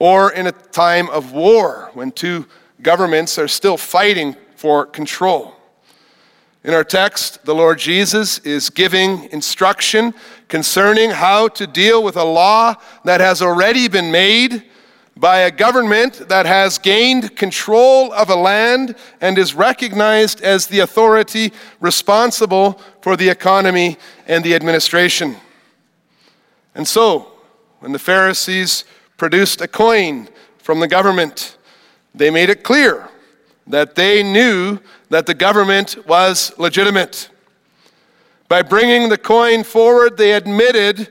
or 0.00 0.32
in 0.32 0.48
a 0.48 0.52
time 0.52 1.08
of 1.10 1.32
war 1.32 1.90
when 1.94 2.10
two 2.10 2.44
governments 2.82 3.38
are 3.38 3.48
still 3.48 3.76
fighting 3.76 4.34
for 4.56 4.84
control. 4.84 5.55
In 6.66 6.74
our 6.74 6.82
text, 6.82 7.44
the 7.44 7.54
Lord 7.54 7.78
Jesus 7.78 8.40
is 8.40 8.70
giving 8.70 9.30
instruction 9.30 10.12
concerning 10.48 11.10
how 11.10 11.46
to 11.46 11.64
deal 11.64 12.02
with 12.02 12.16
a 12.16 12.24
law 12.24 12.74
that 13.04 13.20
has 13.20 13.40
already 13.40 13.86
been 13.86 14.10
made 14.10 14.64
by 15.16 15.42
a 15.42 15.50
government 15.52 16.28
that 16.28 16.44
has 16.44 16.78
gained 16.78 17.36
control 17.36 18.12
of 18.12 18.30
a 18.30 18.34
land 18.34 18.96
and 19.20 19.38
is 19.38 19.54
recognized 19.54 20.40
as 20.40 20.66
the 20.66 20.80
authority 20.80 21.52
responsible 21.78 22.80
for 23.00 23.16
the 23.16 23.28
economy 23.28 23.96
and 24.26 24.42
the 24.42 24.56
administration. 24.56 25.36
And 26.74 26.88
so, 26.88 27.30
when 27.78 27.92
the 27.92 28.00
Pharisees 28.00 28.84
produced 29.16 29.60
a 29.60 29.68
coin 29.68 30.28
from 30.58 30.80
the 30.80 30.88
government, 30.88 31.58
they 32.12 32.28
made 32.28 32.50
it 32.50 32.64
clear 32.64 33.08
that 33.66 33.94
they 33.94 34.22
knew 34.22 34.78
that 35.10 35.26
the 35.26 35.34
government 35.34 36.06
was 36.06 36.52
legitimate. 36.58 37.30
By 38.48 38.62
bringing 38.62 39.08
the 39.08 39.18
coin 39.18 39.64
forward, 39.64 40.16
they 40.16 40.32
admitted 40.32 41.08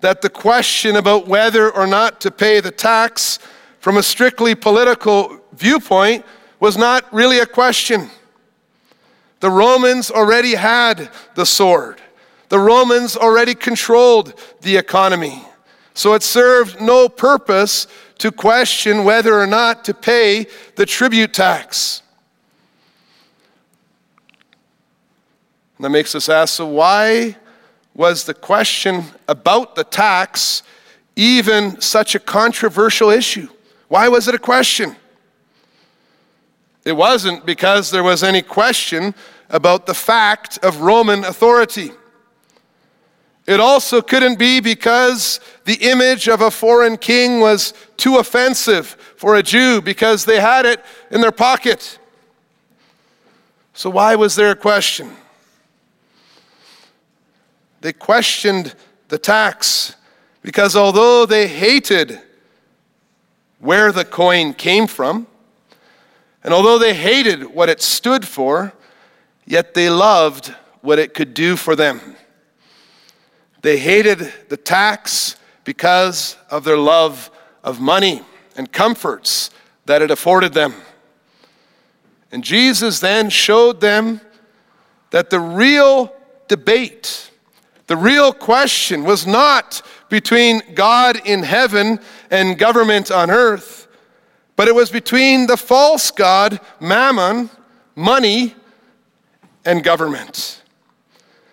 that 0.00 0.22
the 0.22 0.30
question 0.30 0.96
about 0.96 1.26
whether 1.26 1.70
or 1.70 1.86
not 1.86 2.20
to 2.22 2.30
pay 2.30 2.60
the 2.60 2.70
tax 2.70 3.38
from 3.80 3.96
a 3.96 4.02
strictly 4.02 4.54
political 4.54 5.40
viewpoint 5.52 6.24
was 6.60 6.76
not 6.76 7.12
really 7.12 7.40
a 7.40 7.46
question. 7.46 8.08
The 9.40 9.50
Romans 9.50 10.10
already 10.10 10.54
had 10.54 11.10
the 11.34 11.46
sword. 11.46 12.00
The 12.48 12.58
Romans 12.58 13.16
already 13.16 13.54
controlled 13.54 14.34
the 14.62 14.76
economy. 14.76 15.44
So 15.98 16.14
it 16.14 16.22
served 16.22 16.80
no 16.80 17.08
purpose 17.08 17.88
to 18.18 18.30
question 18.30 19.02
whether 19.02 19.36
or 19.36 19.48
not 19.48 19.84
to 19.86 19.92
pay 19.92 20.46
the 20.76 20.86
tribute 20.86 21.34
tax. 21.34 22.02
And 25.76 25.84
that 25.84 25.90
makes 25.90 26.14
us 26.14 26.28
ask 26.28 26.54
so, 26.54 26.68
why 26.68 27.36
was 27.94 28.22
the 28.22 28.34
question 28.34 29.06
about 29.26 29.74
the 29.74 29.82
tax 29.82 30.62
even 31.16 31.80
such 31.80 32.14
a 32.14 32.20
controversial 32.20 33.10
issue? 33.10 33.48
Why 33.88 34.06
was 34.06 34.28
it 34.28 34.36
a 34.36 34.38
question? 34.38 34.94
It 36.84 36.92
wasn't 36.92 37.44
because 37.44 37.90
there 37.90 38.04
was 38.04 38.22
any 38.22 38.42
question 38.42 39.16
about 39.50 39.86
the 39.86 39.94
fact 39.94 40.58
of 40.62 40.80
Roman 40.80 41.24
authority. 41.24 41.90
It 43.48 43.60
also 43.60 44.02
couldn't 44.02 44.38
be 44.38 44.60
because 44.60 45.40
the 45.68 45.90
image 45.90 46.28
of 46.28 46.40
a 46.40 46.50
foreign 46.50 46.96
king 46.96 47.40
was 47.40 47.74
too 47.98 48.16
offensive 48.16 48.86
for 49.16 49.36
a 49.36 49.42
Jew 49.42 49.82
because 49.82 50.24
they 50.24 50.40
had 50.40 50.64
it 50.64 50.82
in 51.10 51.20
their 51.20 51.30
pocket. 51.30 51.98
So, 53.74 53.90
why 53.90 54.14
was 54.14 54.34
there 54.34 54.50
a 54.50 54.56
question? 54.56 55.14
They 57.82 57.92
questioned 57.92 58.74
the 59.08 59.18
tax 59.18 59.94
because 60.40 60.74
although 60.74 61.26
they 61.26 61.46
hated 61.46 62.18
where 63.58 63.92
the 63.92 64.06
coin 64.06 64.54
came 64.54 64.86
from, 64.86 65.26
and 66.42 66.54
although 66.54 66.78
they 66.78 66.94
hated 66.94 67.44
what 67.44 67.68
it 67.68 67.82
stood 67.82 68.26
for, 68.26 68.72
yet 69.44 69.74
they 69.74 69.90
loved 69.90 70.48
what 70.80 70.98
it 70.98 71.12
could 71.12 71.34
do 71.34 71.56
for 71.56 71.76
them. 71.76 72.16
They 73.60 73.76
hated 73.76 74.32
the 74.48 74.56
tax 74.56 75.34
because 75.68 76.38
of 76.48 76.64
their 76.64 76.78
love 76.78 77.30
of 77.62 77.78
money 77.78 78.22
and 78.56 78.72
comforts 78.72 79.50
that 79.84 80.00
it 80.00 80.10
afforded 80.10 80.54
them. 80.54 80.72
And 82.32 82.42
Jesus 82.42 83.00
then 83.00 83.28
showed 83.28 83.82
them 83.82 84.22
that 85.10 85.28
the 85.28 85.38
real 85.40 86.10
debate, 86.48 87.30
the 87.86 87.98
real 87.98 88.32
question 88.32 89.04
was 89.04 89.26
not 89.26 89.82
between 90.08 90.62
God 90.74 91.20
in 91.26 91.42
heaven 91.42 92.00
and 92.30 92.58
government 92.58 93.10
on 93.10 93.30
earth 93.30 93.88
but 94.58 94.66
it 94.66 94.74
was 94.74 94.90
between 94.90 95.46
the 95.46 95.56
false 95.56 96.10
God, 96.10 96.58
mammon, 96.80 97.48
money, 97.94 98.56
and 99.64 99.84
government. 99.84 100.57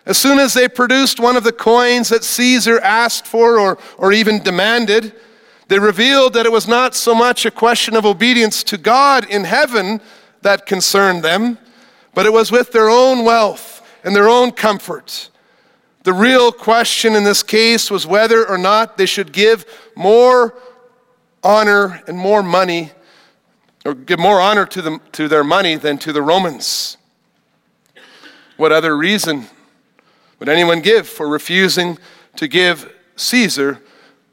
As 0.06 0.18
soon 0.18 0.38
as 0.38 0.54
they 0.54 0.68
produced 0.68 1.20
one 1.20 1.36
of 1.36 1.44
the 1.44 1.52
coins 1.52 2.10
that 2.10 2.24
Caesar 2.24 2.80
asked 2.80 3.26
for 3.26 3.60
or, 3.60 3.80
or 3.98 4.14
even 4.14 4.44
demanded, 4.44 5.14
they 5.68 5.80
revealed 5.80 6.34
that 6.34 6.46
it 6.46 6.52
was 6.52 6.68
not 6.68 6.94
so 6.94 7.16
much 7.16 7.46
a 7.46 7.52
question 7.52 7.96
of 7.96 8.06
obedience 8.06 8.64
to 8.66 8.78
God 8.78 9.28
in 9.28 9.46
heaven 9.46 10.00
that 10.44 10.68
concerned 10.68 11.24
them, 11.24 11.58
but 12.14 12.28
it 12.28 12.34
was 12.34 12.52
with 12.52 12.72
their 12.72 12.88
own 12.88 13.26
wealth 13.26 13.82
and 14.04 14.16
their 14.16 14.30
own 14.30 14.52
comfort. 14.52 15.32
The 16.04 16.14
real 16.14 16.52
question 16.52 17.16
in 17.16 17.24
this 17.24 17.42
case 17.42 17.90
was 17.90 18.06
whether 18.06 18.48
or 18.48 18.60
not 18.60 18.98
they 18.98 19.08
should 19.08 19.32
give 19.32 19.66
more 19.96 20.54
honor 21.44 22.04
and 22.08 22.16
more 22.16 22.44
money, 22.44 22.92
or 23.84 23.96
give 23.96 24.20
more 24.20 24.40
honor 24.40 24.68
to, 24.68 24.84
them, 24.84 25.02
to 25.14 25.28
their 25.28 25.44
money 25.44 25.76
than 25.78 25.98
to 26.00 26.14
the 26.14 26.22
Romans. 26.22 26.98
What 28.58 28.72
other 28.72 28.96
reason 28.96 29.48
would 30.40 30.50
anyone 30.50 30.82
give 30.82 31.08
for 31.08 31.28
refusing 31.28 31.98
to 32.36 32.48
give 32.48 32.94
Caesar 33.16 33.82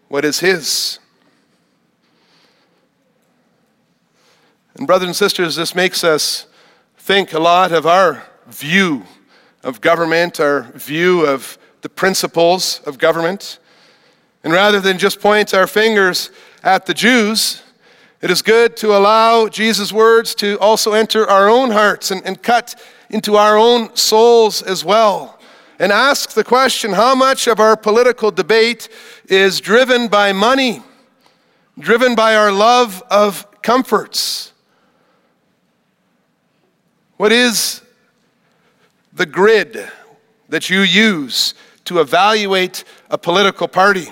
what 0.09 0.25
is 0.25 0.41
his? 0.41 0.99
And, 4.75 4.87
brothers 4.87 5.07
and 5.07 5.17
sisters, 5.17 5.57
this 5.57 5.75
makes 5.75 6.03
us 6.03 6.47
think 6.99 7.33
a 7.33 7.39
lot 7.39 7.73
of 7.73 7.87
our 7.87 8.25
view 8.47 9.05
of 9.63 9.81
government, 9.81 10.41
our 10.41 10.63
view 10.75 11.27
of 11.27 11.59
the 11.83 11.89
principles 11.89 12.81
of 12.87 12.99
government. 12.99 13.59
And 14.45 14.53
rather 14.53 14.81
than 14.81 14.99
just 14.99 15.21
point 15.21 15.55
our 15.55 15.67
fingers 15.67 16.31
at 16.63 16.87
the 16.87 16.95
Jews, 16.95 17.63
it 18.21 18.31
is 18.31 18.43
good 18.43 18.77
to 18.79 18.97
allow 18.97 19.49
Jesus' 19.49 19.93
words 19.93 20.35
to 20.37 20.59
also 20.59 20.93
enter 20.93 21.29
our 21.29 21.49
own 21.49 21.71
hearts 21.71 22.11
and, 22.11 22.25
and 22.25 22.43
cut 22.43 22.75
into 23.11 23.37
our 23.37 23.57
own 23.57 23.95
souls 23.97 24.63
as 24.63 24.85
well. 24.85 25.39
And 25.83 25.91
ask 25.91 26.31
the 26.31 26.45
question 26.45 26.93
how 26.93 27.17
much 27.17 27.49
of 27.49 27.59
our 27.59 27.77
political 27.77 28.31
debate 28.31 28.89
is 29.25 29.61
driven 29.61 30.07
by 30.07 30.33
money, 30.33 30.81
driven 31.77 32.15
by 32.15 32.37
our 32.37 32.53
love 32.53 33.03
of 33.11 33.61
comforts? 33.63 34.53
What 37.17 37.33
is 37.33 37.83
the 39.13 39.27
grid 39.27 39.91
that 40.51 40.71
you 40.71 40.83
use 40.83 41.53
to 41.87 41.99
evaluate 41.99 42.85
a 43.11 43.19
political 43.19 43.67
party? 43.67 44.07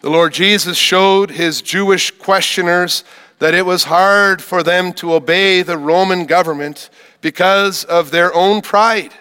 The 0.00 0.10
Lord 0.10 0.32
Jesus 0.32 0.78
showed 0.78 1.32
his 1.32 1.60
Jewish 1.60 2.12
questioners 2.12 3.02
that 3.40 3.54
it 3.54 3.66
was 3.66 3.82
hard 3.82 4.42
for 4.42 4.62
them 4.62 4.92
to 4.92 5.12
obey 5.12 5.62
the 5.62 5.76
Roman 5.76 6.26
government 6.26 6.88
because 7.20 7.82
of 7.82 8.12
their 8.12 8.32
own 8.32 8.62
pride 8.62 9.12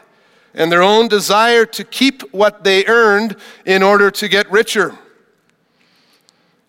and 0.54 0.72
their 0.72 0.82
own 0.82 1.08
desire 1.08 1.66
to 1.66 1.84
keep 1.84 2.22
what 2.34 2.64
they 2.64 2.86
earned 2.86 3.36
in 3.66 3.84
order 3.84 4.12
to 4.12 4.28
get 4.28 4.50
richer. 4.52 4.98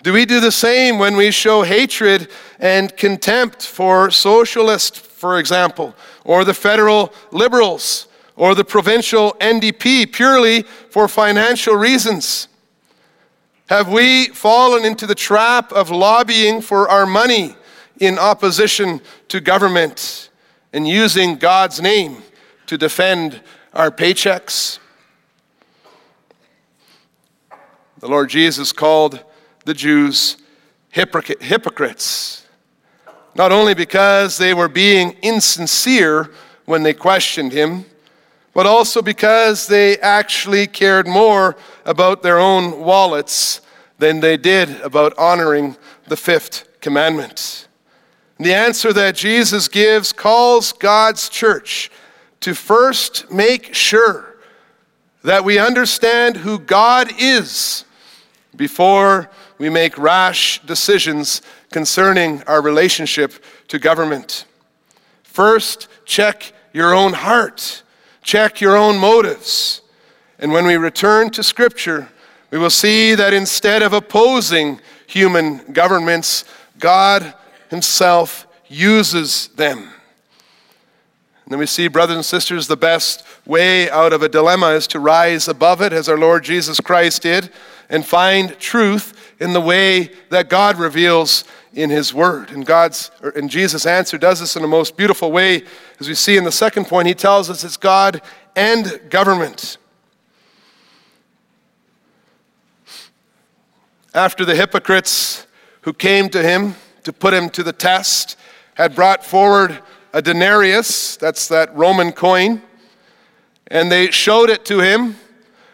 Do 0.02 0.12
we 0.12 0.24
do 0.24 0.40
the 0.40 0.52
same 0.52 0.98
when 0.98 1.16
we 1.16 1.30
show 1.30 1.62
hatred 1.62 2.28
and 2.58 2.96
contempt 2.96 3.66
for 3.66 4.10
socialists, 4.10 4.98
for 4.98 5.38
example, 5.38 5.94
or 6.24 6.44
the 6.44 6.54
federal 6.54 7.12
liberals, 7.32 8.06
or 8.34 8.54
the 8.54 8.64
provincial 8.64 9.36
NDP 9.40 10.10
purely 10.10 10.62
for 10.62 11.06
financial 11.06 11.74
reasons? 11.74 12.48
Have 13.68 13.88
we 13.88 14.28
fallen 14.28 14.84
into 14.84 15.06
the 15.06 15.14
trap 15.14 15.70
of 15.72 15.90
lobbying 15.90 16.62
for 16.62 16.88
our 16.88 17.06
money 17.06 17.54
in 18.00 18.18
opposition 18.18 19.02
to 19.28 19.40
government 19.40 20.30
and 20.72 20.88
using 20.88 21.36
God's 21.36 21.80
name 21.80 22.22
to 22.66 22.78
defend 22.78 23.42
our 23.72 23.90
paychecks? 23.90 24.78
The 27.98 28.08
Lord 28.08 28.30
Jesus 28.30 28.72
called 28.72 29.22
the 29.64 29.74
Jews 29.74 30.38
hypocrites, 30.90 32.46
not 33.34 33.52
only 33.52 33.74
because 33.74 34.38
they 34.38 34.54
were 34.54 34.68
being 34.68 35.12
insincere 35.22 36.30
when 36.64 36.82
they 36.82 36.94
questioned 36.94 37.52
him, 37.52 37.84
but 38.52 38.66
also 38.66 39.00
because 39.02 39.66
they 39.66 39.98
actually 39.98 40.66
cared 40.66 41.06
more 41.06 41.56
about 41.84 42.22
their 42.22 42.38
own 42.38 42.80
wallets 42.80 43.60
than 43.98 44.20
they 44.20 44.36
did 44.36 44.80
about 44.80 45.16
honoring 45.16 45.76
the 46.08 46.16
fifth 46.16 46.80
commandment. 46.80 47.68
The 48.38 48.54
answer 48.54 48.92
that 48.94 49.14
Jesus 49.14 49.68
gives 49.68 50.12
calls 50.12 50.72
God's 50.72 51.28
church 51.28 51.90
to 52.40 52.54
first 52.54 53.30
make 53.30 53.74
sure 53.74 54.36
that 55.22 55.44
we 55.44 55.58
understand 55.58 56.38
who 56.38 56.58
God 56.58 57.12
is 57.18 57.84
before 58.56 59.30
we 59.58 59.68
make 59.68 59.98
rash 59.98 60.60
decisions 60.62 61.42
concerning 61.70 62.42
our 62.44 62.62
relationship 62.62 63.44
to 63.68 63.78
government. 63.78 64.46
First, 65.22 65.88
check 66.04 66.52
your 66.72 66.94
own 66.94 67.12
heart 67.12 67.82
check 68.22 68.60
your 68.60 68.76
own 68.76 68.98
motives. 68.98 69.82
And 70.38 70.52
when 70.52 70.66
we 70.66 70.76
return 70.76 71.30
to 71.30 71.42
Scripture, 71.42 72.08
we 72.50 72.58
will 72.58 72.70
see 72.70 73.14
that 73.14 73.34
instead 73.34 73.82
of 73.82 73.92
opposing 73.92 74.80
human 75.06 75.72
governments, 75.72 76.44
God 76.78 77.34
Himself 77.68 78.46
uses 78.68 79.48
them. 79.48 79.90
And 81.50 81.56
then 81.56 81.58
we 81.58 81.66
see, 81.66 81.88
brothers 81.88 82.14
and 82.14 82.24
sisters, 82.24 82.68
the 82.68 82.76
best 82.76 83.26
way 83.44 83.90
out 83.90 84.12
of 84.12 84.22
a 84.22 84.28
dilemma 84.28 84.68
is 84.68 84.86
to 84.86 85.00
rise 85.00 85.48
above 85.48 85.82
it, 85.82 85.92
as 85.92 86.08
our 86.08 86.16
Lord 86.16 86.44
Jesus 86.44 86.78
Christ 86.78 87.22
did, 87.22 87.50
and 87.88 88.06
find 88.06 88.56
truth 88.60 89.34
in 89.40 89.52
the 89.52 89.60
way 89.60 90.12
that 90.28 90.48
God 90.48 90.78
reveals 90.78 91.42
in 91.74 91.90
His 91.90 92.14
Word. 92.14 92.52
And 92.52 92.64
God's 92.64 93.10
and 93.34 93.50
Jesus' 93.50 93.84
answer 93.84 94.16
does 94.16 94.38
this 94.38 94.54
in 94.54 94.62
a 94.62 94.68
most 94.68 94.96
beautiful 94.96 95.32
way, 95.32 95.64
as 95.98 96.06
we 96.06 96.14
see 96.14 96.36
in 96.36 96.44
the 96.44 96.52
second 96.52 96.84
point. 96.84 97.08
He 97.08 97.14
tells 97.14 97.50
us 97.50 97.64
it's 97.64 97.76
God 97.76 98.22
and 98.54 99.00
government. 99.10 99.76
After 104.14 104.44
the 104.44 104.54
hypocrites 104.54 105.48
who 105.80 105.94
came 105.94 106.28
to 106.28 106.44
him 106.44 106.76
to 107.02 107.12
put 107.12 107.34
him 107.34 107.50
to 107.50 107.64
the 107.64 107.72
test 107.72 108.36
had 108.74 108.94
brought 108.94 109.24
forward 109.24 109.82
a 110.12 110.20
denarius, 110.20 111.16
that's 111.16 111.48
that 111.48 111.74
Roman 111.74 112.12
coin, 112.12 112.62
and 113.68 113.90
they 113.90 114.10
showed 114.10 114.50
it 114.50 114.64
to 114.66 114.80
him. 114.80 115.16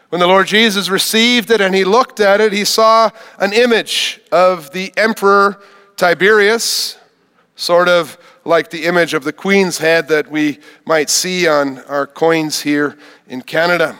When 0.09 0.19
the 0.19 0.27
Lord 0.27 0.47
Jesus 0.47 0.89
received 0.89 1.51
it 1.51 1.59
and 1.59 1.75
he 1.75 1.83
looked 1.83 2.19
at 2.19 2.39
it, 2.39 2.53
he 2.53 2.63
saw 2.63 3.09
an 3.39 3.51
image 3.51 4.21
of 4.31 4.71
the 4.71 4.93
Emperor 4.95 5.61
Tiberius, 5.97 6.97
sort 7.55 7.89
of 7.89 8.17
like 8.45 8.69
the 8.69 8.85
image 8.85 9.13
of 9.13 9.25
the 9.25 9.33
Queen's 9.33 9.79
head 9.79 10.07
that 10.07 10.31
we 10.31 10.59
might 10.85 11.09
see 11.09 11.47
on 11.47 11.79
our 11.79 12.07
coins 12.07 12.61
here 12.61 12.97
in 13.27 13.41
Canada. 13.41 13.99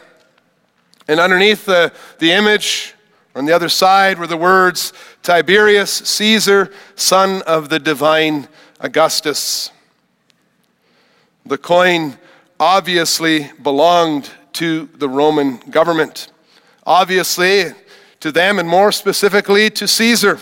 And 1.09 1.19
underneath 1.19 1.65
the, 1.65 1.91
the 2.19 2.31
image, 2.31 2.93
on 3.35 3.45
the 3.45 3.53
other 3.53 3.69
side, 3.69 4.17
were 4.17 4.27
the 4.27 4.37
words 4.37 4.93
Tiberius 5.23 5.91
Caesar, 5.91 6.71
son 6.95 7.41
of 7.41 7.67
the 7.67 7.79
divine 7.79 8.47
Augustus. 8.79 9.71
The 11.47 11.57
coin 11.57 12.17
obviously 12.59 13.49
belonged 13.63 14.29
to 14.51 14.89
the 14.97 15.07
Roman 15.07 15.59
government. 15.69 16.29
Obviously, 16.85 17.67
to 18.19 18.33
them, 18.33 18.59
and 18.59 18.67
more 18.67 18.91
specifically 18.91 19.69
to 19.69 19.87
Caesar. 19.87 20.39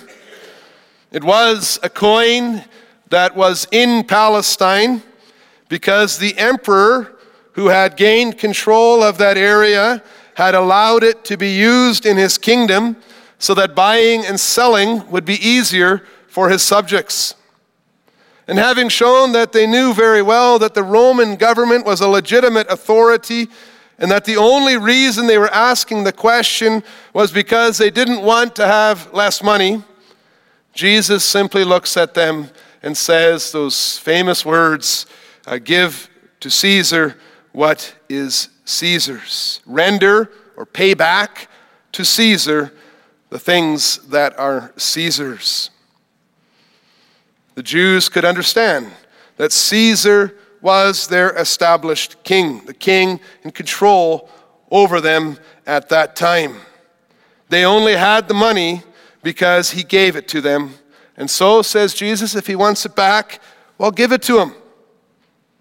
It 1.12 1.24
was 1.24 1.78
a 1.84 1.90
coin 1.90 2.64
that 3.12 3.36
was 3.36 3.68
in 3.72 4.06
Palestine 4.06 5.04
because 5.70 6.18
the 6.18 6.36
emperor 6.40 7.20
who 7.52 7.68
had 7.68 7.98
gained 7.98 8.40
control 8.40 9.04
of 9.04 9.20
that 9.20 9.38
area 9.38 10.02
had 10.34 10.56
allowed 10.56 11.04
it 11.04 11.24
to 11.26 11.38
be 11.38 11.56
used 11.56 12.08
in 12.08 12.18
his 12.18 12.40
kingdom 12.40 12.96
so 13.38 13.54
that 13.54 13.76
buying 13.76 14.26
and 14.26 14.40
selling 14.40 15.08
would 15.12 15.24
be 15.24 15.36
easier 15.36 16.02
for 16.28 16.50
his 16.50 16.64
subjects. 16.64 17.36
And 18.48 18.60
having 18.60 18.90
shown 18.90 19.32
that 19.32 19.52
they 19.52 19.66
knew 19.66 19.94
very 19.94 20.22
well 20.22 20.60
that 20.60 20.74
the 20.74 20.84
Roman 20.84 21.36
government 21.36 21.86
was 21.86 22.02
a 22.02 22.08
legitimate 22.08 22.68
authority 22.70 23.48
and 23.98 24.12
that 24.12 24.26
the 24.26 24.38
only 24.38 24.78
reason 24.78 25.26
they 25.26 25.38
were 25.38 25.50
asking 25.50 26.04
the 26.04 26.12
question 26.12 26.84
was 27.14 27.32
because 27.32 27.78
they 27.78 27.90
didn't 27.90 28.22
want 28.22 28.56
to 28.58 28.68
have 28.68 29.12
less 29.14 29.42
money, 29.42 29.84
Jesus 30.74 31.24
simply 31.24 31.64
looks 31.64 31.96
at 31.96 32.14
them 32.14 32.50
and 32.84 32.98
says 32.98 33.52
those 33.52 33.98
famous 33.98 34.46
words 34.46 35.06
uh, 35.48 35.58
Give 35.58 36.10
to 36.42 36.50
Caesar 36.50 37.18
what 37.54 37.96
is 38.10 38.50
Caesar's. 38.66 39.62
Render 39.66 40.30
or 40.58 40.66
pay 40.66 40.94
back 40.94 41.48
to 41.94 42.04
Caesar 42.04 42.74
the 43.30 43.40
things 43.40 43.98
that 44.10 44.38
are 44.38 44.74
Caesar's. 44.76 45.70
The 47.56 47.64
Jews 47.64 48.10
could 48.10 48.26
understand 48.26 48.92
that 49.38 49.52
Caesar 49.52 50.38
was 50.62 51.08
their 51.08 51.32
established 51.38 52.22
king, 52.24 52.66
the 52.66 52.74
king 52.74 53.20
in 53.44 53.52
control 53.52 54.30
over 54.72 55.00
them 55.00 55.38
at 55.66 55.90
that 55.90 56.16
time. 56.16 56.58
They 57.50 57.64
only 57.64 57.96
had 57.96 58.28
the 58.28 58.34
money 58.34 58.82
because 59.24 59.72
he 59.72 59.84
gave 59.84 60.16
it 60.16 60.28
to 60.30 60.42
them. 60.42 60.76
And 61.18 61.30
so, 61.30 61.62
says 61.62 61.94
Jesus, 61.94 62.36
if 62.36 62.48
he 62.48 62.56
wants 62.56 62.86
it 62.86 62.96
back, 62.96 63.42
well, 63.78 63.92
give 63.92 64.12
it 64.12 64.22
to 64.24 64.40
him. 64.40 64.54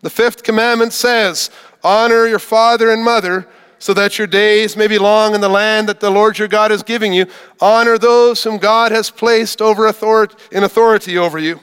The 0.01 0.11
fifth 0.11 0.43
commandment 0.43 0.93
says, 0.93 1.51
Honor 1.83 2.27
your 2.27 2.39
father 2.39 2.91
and 2.91 3.05
mother 3.05 3.47
so 3.79 3.93
that 3.95 4.19
your 4.19 4.27
days 4.27 4.77
may 4.77 4.87
be 4.87 4.99
long 4.99 5.35
in 5.35 5.41
the 5.43 5.49
land 5.49 5.89
that 5.89 6.01
the 6.01 6.11
Lord 6.11 6.39
your 6.39 6.49
God 6.49 6.73
is 6.73 6.83
giving 6.83 7.13
you. 7.13 7.27
Honor 7.61 7.99
those 7.99 8.43
whom 8.43 8.57
God 8.57 8.93
has 8.93 9.11
placed 9.11 9.61
over 9.61 9.87
authority, 9.87 10.35
in 10.51 10.65
authority 10.65 11.19
over 11.19 11.39
you. 11.39 11.61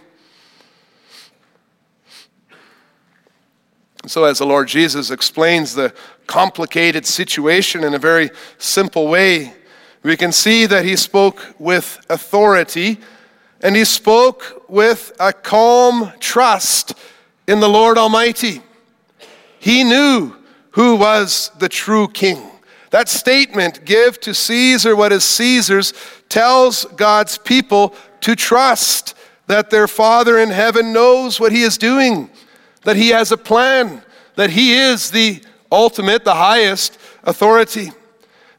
So, 4.08 4.24
as 4.24 4.40
the 4.40 4.48
Lord 4.48 4.68
Jesus 4.68 5.12
explains 5.12 5.76
the 5.76 5.94
complicated 6.26 7.06
situation 7.06 7.84
in 7.84 7.94
a 7.94 8.00
very 8.00 8.32
simple 8.58 9.08
way, 9.08 9.54
we 10.02 10.18
can 10.18 10.32
see 10.32 10.66
that 10.66 10.86
he 10.86 10.96
spoke 10.96 11.54
with 11.60 12.04
authority 12.10 12.98
and 13.62 13.76
he 13.76 13.86
spoke 13.86 14.66
with 14.68 15.12
a 15.20 15.32
calm 15.32 16.12
trust 16.20 16.96
in 17.48 17.60
the 17.60 17.70
Lord 17.70 18.00
Almighty. 18.00 18.64
He 19.60 19.84
knew 19.84 20.36
who 20.72 20.96
was 20.96 21.52
the 21.60 21.70
true 21.70 22.08
king. 22.08 22.42
That 22.90 23.08
statement, 23.08 23.86
give 23.86 24.20
to 24.22 24.34
Caesar 24.34 24.96
what 24.96 25.12
is 25.12 25.24
Caesar's, 25.24 25.94
tells 26.28 26.86
God's 26.86 27.38
people 27.38 27.94
to 28.22 28.36
trust 28.36 29.14
that 29.46 29.70
their 29.70 29.88
Father 29.88 30.40
in 30.40 30.50
heaven 30.50 30.92
knows 30.92 31.40
what 31.40 31.52
he 31.52 31.62
is 31.62 31.78
doing 31.78 32.32
that 32.84 32.96
he 32.96 33.10
has 33.10 33.32
a 33.32 33.38
plan, 33.38 34.04
that 34.36 34.52
he 34.52 34.74
is 34.74 35.12
the 35.12 35.42
ultimate, 35.72 36.24
the 36.24 36.36
highest 36.36 36.98
authority. 37.24 37.92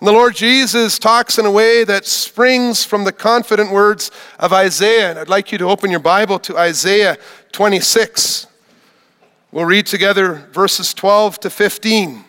And 0.03 0.09
the 0.09 0.13
Lord 0.13 0.35
Jesus 0.35 0.99
talks 0.99 1.39
in 1.39 1.47
a 1.47 1.51
way 1.51 1.85
that 1.85 2.07
springs 2.07 2.85
from 2.85 3.05
the 3.05 3.13
confident 3.13 3.71
words 3.71 4.11
of 4.39 4.53
Isaiah. 4.53 5.11
And 5.11 5.19
I'd 5.19 5.29
like 5.29 5.53
you 5.53 5.59
to 5.59 5.69
open 5.69 5.91
your 5.91 6.01
Bible 6.01 6.39
to 6.41 6.59
Isaiah 6.59 7.19
26. 7.53 8.49
We'll 9.53 9.67
read 9.67 9.87
together 9.87 10.49
verses 10.53 10.95
12 10.95 11.41
to 11.41 11.51
15. 11.51 12.25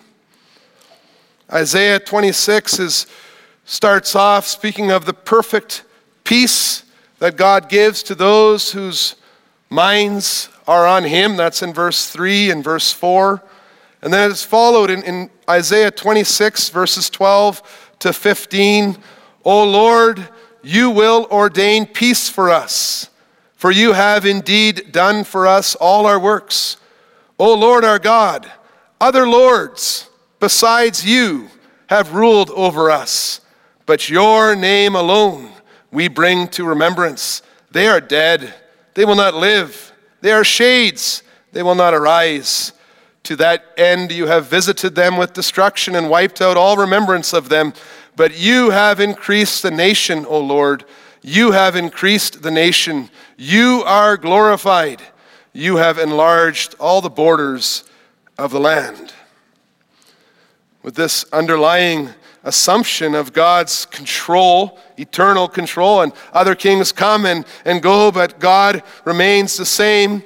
Isaiah 1.52 2.00
26 2.00 2.80
is, 2.80 3.08
starts 3.66 4.16
off 4.16 4.46
speaking 4.46 4.92
of 4.92 5.06
the 5.06 5.14
perfect 5.14 5.84
peace 6.24 6.84
that 7.20 7.38
God 7.38 7.70
gives 7.70 8.04
to 8.04 8.16
those 8.16 8.72
whose 8.74 9.16
minds 9.74 10.50
are 10.68 10.86
on 10.86 11.04
him. 11.04 11.36
That's 11.36 11.62
in 11.62 11.74
verse 11.74 12.10
3 12.10 12.52
and 12.52 12.64
verse 12.64 12.92
4. 12.92 13.44
And 14.02 14.14
then 14.14 14.30
it's 14.30 14.44
followed 14.44 14.90
in, 14.90 15.04
in 15.04 15.30
Isaiah 15.50 15.92
26, 15.92 16.70
verses 16.70 17.10
12 17.10 17.96
to 18.00 18.14
15. 18.14 18.98
O 19.44 19.64
Lord, 19.64 20.30
you 20.62 20.90
will 20.90 21.28
ordain 21.32 21.86
peace 21.86 22.30
for 22.30 22.50
us, 22.50 23.10
for 23.56 23.72
you 23.72 23.94
have 23.94 24.26
indeed 24.26 24.92
done 24.92 25.24
for 25.24 25.48
us 25.48 25.76
all 25.76 26.06
our 26.06 26.20
works. 26.20 26.78
O 27.40 27.54
Lord 27.54 27.84
our 27.84 28.00
God, 28.00 28.50
other 29.02 29.28
lords 29.28 30.10
besides 30.40 31.06
you 31.06 31.50
have 31.88 32.14
ruled 32.14 32.50
over 32.52 32.92
us, 32.92 33.42
but 33.86 34.10
your 34.10 34.56
name 34.56 34.96
alone 34.96 35.52
we 35.92 36.08
bring 36.08 36.48
to 36.50 36.66
remembrance. 36.66 37.42
They 37.72 37.88
are 37.88 38.02
dead, 38.02 38.54
they 38.94 39.06
will 39.06 39.16
not 39.16 39.34
live. 39.34 39.92
They 40.22 40.32
are 40.32 40.44
shades, 40.44 41.24
they 41.52 41.64
will 41.64 41.76
not 41.76 41.94
arise. 41.94 42.74
To 43.24 43.36
that 43.38 43.66
end, 43.78 44.12
you 44.12 44.28
have 44.28 44.48
visited 44.48 44.96
them 44.96 45.18
with 45.18 45.34
destruction 45.34 45.96
and 45.96 46.10
wiped 46.10 46.42
out 46.42 46.58
all 46.58 46.76
remembrance 46.76 47.34
of 47.34 47.50
them. 47.50 47.74
But 48.16 48.38
you 48.38 48.72
have 48.72 49.00
increased 49.00 49.64
the 49.64 49.72
nation, 49.72 50.26
O 50.26 50.40
Lord. 50.40 50.84
You 51.22 51.52
have 51.52 51.76
increased 51.76 52.42
the 52.42 52.52
nation. 52.52 53.10
You 53.38 53.82
are 53.86 54.18
glorified. 54.18 55.02
You 55.54 55.78
have 55.78 55.98
enlarged 55.98 56.76
all 56.80 57.00
the 57.00 57.10
borders 57.10 57.86
of 58.38 58.52
the 58.52 58.60
land. 58.60 59.14
With 60.82 60.96
this 60.96 61.26
underlying 61.32 62.10
assumption 62.44 63.16
of 63.16 63.34
God's 63.34 63.86
control, 63.86 64.78
eternal 64.98 65.48
control, 65.48 66.02
and 66.02 66.12
other 66.34 66.56
kings 66.56 66.92
come 66.92 67.26
and, 67.26 67.46
and 67.66 67.82
go, 67.82 68.12
but 68.12 68.40
God 68.40 68.84
remains 69.06 69.58
the 69.58 69.66
same. 69.66 70.24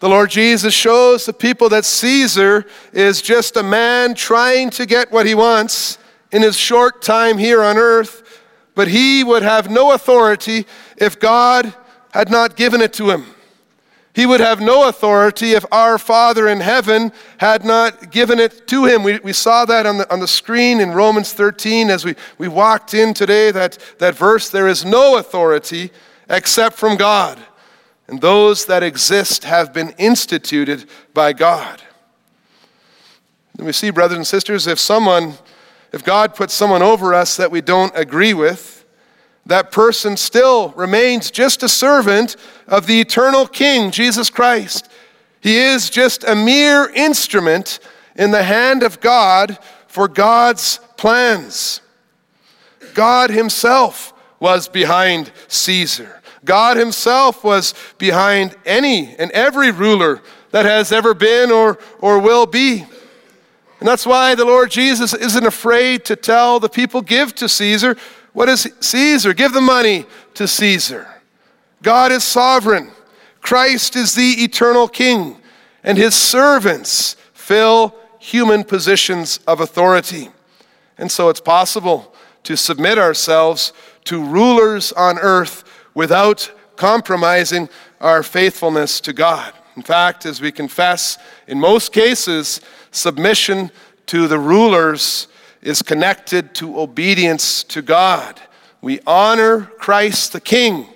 The 0.00 0.08
Lord 0.08 0.30
Jesus 0.30 0.74
shows 0.74 1.24
the 1.24 1.32
people 1.32 1.70
that 1.70 1.84
Caesar 1.84 2.66
is 2.92 3.22
just 3.22 3.56
a 3.56 3.62
man 3.62 4.14
trying 4.14 4.70
to 4.70 4.84
get 4.84 5.10
what 5.10 5.24
he 5.24 5.34
wants 5.34 5.98
in 6.30 6.42
his 6.42 6.56
short 6.56 7.00
time 7.00 7.38
here 7.38 7.62
on 7.62 7.78
earth, 7.78 8.42
but 8.74 8.88
he 8.88 9.24
would 9.24 9.42
have 9.42 9.70
no 9.70 9.92
authority 9.92 10.66
if 10.96 11.18
God 11.18 11.72
had 12.12 12.30
not 12.30 12.56
given 12.56 12.80
it 12.80 12.92
to 12.94 13.10
him. 13.10 13.33
He 14.14 14.26
would 14.26 14.38
have 14.38 14.60
no 14.60 14.88
authority 14.88 15.52
if 15.52 15.64
our 15.72 15.98
Father 15.98 16.46
in 16.46 16.60
heaven 16.60 17.12
had 17.38 17.64
not 17.64 18.12
given 18.12 18.38
it 18.38 18.68
to 18.68 18.84
him. 18.84 19.02
We, 19.02 19.18
we 19.18 19.32
saw 19.32 19.64
that 19.64 19.86
on 19.86 19.98
the, 19.98 20.12
on 20.12 20.20
the 20.20 20.28
screen 20.28 20.80
in 20.80 20.92
Romans 20.92 21.32
13 21.32 21.90
as 21.90 22.04
we, 22.04 22.14
we 22.38 22.46
walked 22.46 22.94
in 22.94 23.12
today, 23.12 23.50
that, 23.50 23.76
that 23.98 24.14
verse 24.14 24.48
there 24.48 24.68
is 24.68 24.84
no 24.84 25.18
authority 25.18 25.90
except 26.30 26.76
from 26.76 26.96
God, 26.96 27.38
and 28.06 28.20
those 28.20 28.66
that 28.66 28.84
exist 28.84 29.44
have 29.44 29.74
been 29.74 29.90
instituted 29.98 30.88
by 31.12 31.32
God. 31.32 31.82
And 33.56 33.66
we 33.66 33.72
see, 33.72 33.90
brothers 33.90 34.16
and 34.16 34.26
sisters, 34.26 34.66
if 34.68 34.78
someone, 34.78 35.34
if 35.92 36.04
God 36.04 36.34
puts 36.36 36.54
someone 36.54 36.82
over 36.82 37.14
us 37.14 37.36
that 37.36 37.50
we 37.50 37.60
don't 37.60 37.92
agree 37.96 38.34
with, 38.34 38.73
that 39.46 39.70
person 39.70 40.16
still 40.16 40.70
remains 40.70 41.30
just 41.30 41.62
a 41.62 41.68
servant 41.68 42.36
of 42.66 42.86
the 42.86 43.00
eternal 43.00 43.46
King, 43.46 43.90
Jesus 43.90 44.30
Christ. 44.30 44.88
He 45.40 45.58
is 45.58 45.90
just 45.90 46.24
a 46.24 46.34
mere 46.34 46.90
instrument 46.94 47.78
in 48.16 48.30
the 48.30 48.42
hand 48.42 48.82
of 48.82 49.00
God 49.00 49.58
for 49.86 50.08
God's 50.08 50.78
plans. 50.96 51.80
God 52.94 53.30
Himself 53.30 54.12
was 54.40 54.68
behind 54.68 55.32
Caesar. 55.48 56.22
God 56.44 56.76
Himself 56.76 57.44
was 57.44 57.74
behind 57.98 58.56
any 58.64 59.14
and 59.16 59.30
every 59.32 59.70
ruler 59.70 60.22
that 60.52 60.64
has 60.64 60.92
ever 60.92 61.14
been 61.14 61.50
or, 61.50 61.78
or 62.00 62.18
will 62.18 62.46
be. 62.46 62.86
And 63.80 63.88
that's 63.88 64.06
why 64.06 64.34
the 64.34 64.44
Lord 64.44 64.70
Jesus 64.70 65.12
isn't 65.12 65.44
afraid 65.44 66.04
to 66.06 66.16
tell 66.16 66.60
the 66.60 66.68
people 66.68 67.02
give 67.02 67.34
to 67.34 67.48
Caesar. 67.48 67.96
What 68.34 68.48
is 68.48 68.70
Caesar? 68.80 69.32
Give 69.32 69.52
the 69.52 69.60
money 69.60 70.04
to 70.34 70.46
Caesar. 70.46 71.08
God 71.82 72.12
is 72.12 72.24
sovereign. 72.24 72.90
Christ 73.40 73.94
is 73.94 74.14
the 74.14 74.42
eternal 74.42 74.88
King, 74.88 75.40
and 75.82 75.96
his 75.96 76.14
servants 76.14 77.16
fill 77.32 77.94
human 78.18 78.64
positions 78.64 79.38
of 79.46 79.60
authority. 79.60 80.30
And 80.98 81.10
so 81.10 81.28
it's 81.28 81.40
possible 81.40 82.14
to 82.42 82.56
submit 82.56 82.98
ourselves 82.98 83.72
to 84.04 84.22
rulers 84.22 84.92
on 84.92 85.18
earth 85.18 85.64
without 85.94 86.50
compromising 86.76 87.68
our 88.00 88.22
faithfulness 88.22 89.00
to 89.02 89.12
God. 89.12 89.52
In 89.76 89.82
fact, 89.82 90.26
as 90.26 90.40
we 90.40 90.50
confess, 90.50 91.18
in 91.46 91.60
most 91.60 91.92
cases, 91.92 92.60
submission 92.90 93.70
to 94.06 94.26
the 94.26 94.38
rulers 94.38 95.28
is 95.64 95.80
connected 95.80 96.54
to 96.54 96.78
obedience 96.78 97.64
to 97.64 97.80
God. 97.80 98.40
We 98.82 99.00
honor 99.06 99.62
Christ 99.62 100.34
the 100.34 100.40
King 100.40 100.86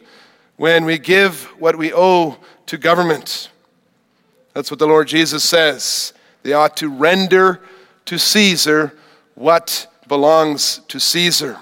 when 0.57 0.85
we 0.85 0.99
give 0.99 1.45
what 1.59 1.77
we 1.77 1.93
owe 1.93 2.37
to 2.67 2.77
government. 2.77 3.49
That's 4.53 4.71
what 4.71 4.79
the 4.79 4.87
Lord 4.87 5.09
Jesus 5.09 5.43
says. 5.43 6.13
They 6.43 6.53
ought 6.53 6.77
to 6.77 6.91
render 6.91 7.63
to 8.05 8.19
Caesar 8.19 8.93
what 9.35 9.87
belongs 10.07 10.83
to 10.89 11.01
Caesar. 11.01 11.59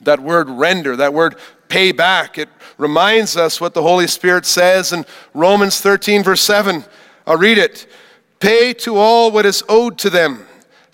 That 0.00 0.18
word 0.18 0.50
render, 0.50 0.96
that 0.96 1.14
word 1.14 1.36
pay 1.68 1.92
back, 1.92 2.38
it 2.38 2.48
reminds 2.76 3.36
us 3.36 3.60
what 3.60 3.72
the 3.72 3.82
Holy 3.82 4.08
Spirit 4.08 4.46
says 4.46 4.92
in 4.92 5.06
Romans 5.32 5.80
13, 5.80 6.24
verse 6.24 6.42
7. 6.42 6.84
I'll 7.24 7.36
read 7.36 7.58
it. 7.58 7.86
Pay 8.40 8.72
to 8.74 8.96
all 8.96 9.30
what 9.30 9.46
is 9.46 9.62
owed 9.68 9.96
to 9.98 10.10
them 10.10 10.46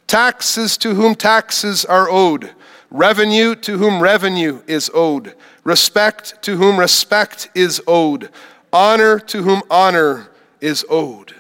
taxes 0.07 0.77
to 0.79 0.95
whom 0.95 1.15
taxes 1.15 1.85
are 1.85 2.09
owed, 2.09 2.53
revenue 2.91 3.55
to 3.55 3.79
whom 3.79 4.03
revenue 4.03 4.63
is 4.67 4.91
owed, 4.95 5.35
respect 5.65 6.43
to 6.43 6.57
whom 6.57 6.79
respect 6.79 7.49
is 7.55 7.83
owed, 7.87 8.31
honor 8.73 9.19
to 9.19 9.43
whom 9.43 9.63
honor 9.71 10.29
is 10.61 10.85
owed. 10.89 11.35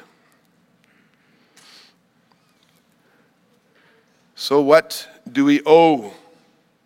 So, 4.34 4.60
what 4.60 5.08
do 5.30 5.44
we 5.44 5.62
owe? 5.64 6.12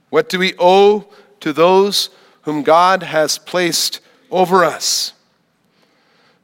What 0.09 0.29
do 0.29 0.39
we 0.39 0.55
owe 0.59 1.07
to 1.41 1.53
those 1.53 2.11
whom 2.43 2.63
God 2.63 3.03
has 3.03 3.39
placed 3.39 4.01
over 4.31 4.65
us? 4.65 5.13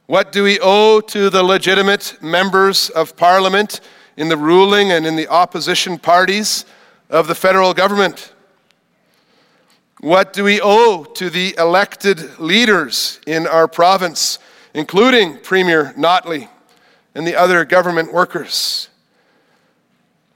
What 0.05 0.31
do 0.31 0.43
we 0.43 0.59
owe 0.61 1.01
to 1.01 1.29
the 1.29 1.43
legitimate 1.43 2.17
members 2.21 2.89
of 2.89 3.17
Parliament 3.17 3.81
in 4.17 4.29
the 4.29 4.37
ruling 4.37 4.91
and 4.91 5.05
in 5.05 5.15
the 5.15 5.27
opposition 5.27 5.97
parties 5.97 6.65
of 7.09 7.27
the 7.27 7.35
federal 7.35 7.73
government? 7.73 8.33
What 9.99 10.33
do 10.33 10.43
we 10.43 10.59
owe 10.61 11.03
to 11.03 11.29
the 11.29 11.55
elected 11.57 12.39
leaders 12.39 13.19
in 13.25 13.47
our 13.47 13.67
province, 13.67 14.39
including 14.73 15.37
Premier 15.37 15.93
Notley 15.97 16.49
and 17.15 17.25
the 17.25 17.35
other 17.35 17.63
government 17.63 18.11
workers? 18.11 18.89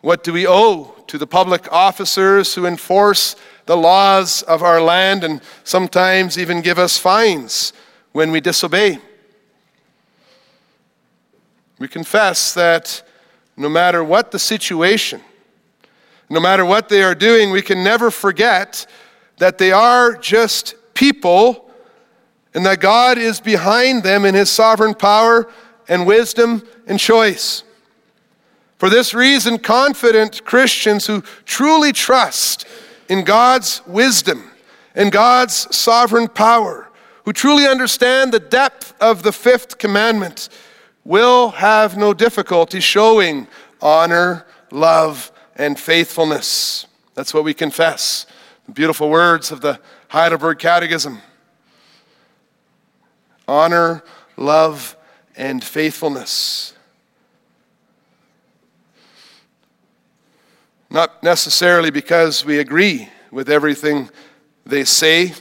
What 0.01 0.23
do 0.23 0.33
we 0.33 0.47
owe 0.47 0.95
to 1.07 1.17
the 1.17 1.27
public 1.27 1.71
officers 1.71 2.55
who 2.55 2.65
enforce 2.65 3.35
the 3.67 3.77
laws 3.77 4.41
of 4.43 4.63
our 4.63 4.81
land 4.81 5.23
and 5.23 5.41
sometimes 5.63 6.39
even 6.39 6.61
give 6.61 6.79
us 6.79 6.97
fines 6.97 7.73
when 8.13 8.31
we 8.31 8.41
disobey? 8.41 8.99
We 11.77 11.87
confess 11.87 12.53
that 12.55 13.03
no 13.61 13.69
matter 13.69 14.03
what 14.03 14.31
the 14.31 14.39
situation, 14.39 15.21
no 16.29 16.39
matter 16.39 16.65
what 16.65 16.89
they 16.89 17.03
are 17.03 17.13
doing, 17.13 17.51
we 17.51 17.61
can 17.61 17.83
never 17.83 18.09
forget 18.09 18.87
that 19.37 19.59
they 19.59 19.71
are 19.71 20.15
just 20.15 20.73
people 20.95 21.69
and 22.53 22.65
that 22.65 22.79
God 22.79 23.17
is 23.19 23.39
behind 23.39 24.03
them 24.03 24.25
in 24.25 24.33
his 24.33 24.49
sovereign 24.49 24.95
power 24.95 25.47
and 25.87 26.07
wisdom 26.07 26.63
and 26.87 26.99
choice. 26.99 27.63
For 28.77 28.89
this 28.89 29.13
reason, 29.13 29.59
confident 29.59 30.43
Christians 30.43 31.05
who 31.05 31.21
truly 31.45 31.93
trust 31.93 32.65
in 33.09 33.23
God's 33.23 33.81
wisdom 33.85 34.49
and 34.95 35.11
God's 35.11 35.75
sovereign 35.75 36.27
power, 36.27 36.89
who 37.25 37.33
truly 37.33 37.67
understand 37.67 38.31
the 38.31 38.39
depth 38.39 38.95
of 38.99 39.21
the 39.21 39.31
fifth 39.31 39.77
commandment, 39.77 40.49
will 41.03 41.49
have 41.49 41.97
no 41.97 42.13
difficulty 42.13 42.79
showing 42.79 43.47
honor, 43.81 44.45
love, 44.71 45.31
and 45.55 45.79
faithfulness. 45.79 46.85
That's 47.13 47.33
what 47.33 47.43
we 47.43 47.53
confess. 47.53 48.25
The 48.65 48.71
beautiful 48.71 49.09
words 49.09 49.51
of 49.51 49.61
the 49.61 49.79
Heidelberg 50.09 50.59
Catechism 50.59 51.19
honor, 53.47 54.01
love, 54.37 54.95
and 55.35 55.61
faithfulness. 55.61 56.73
Not 60.89 61.21
necessarily 61.21 61.91
because 61.91 62.45
we 62.45 62.59
agree 62.59 63.09
with 63.29 63.49
everything 63.49 64.09
they 64.65 64.85
say, 64.85 65.33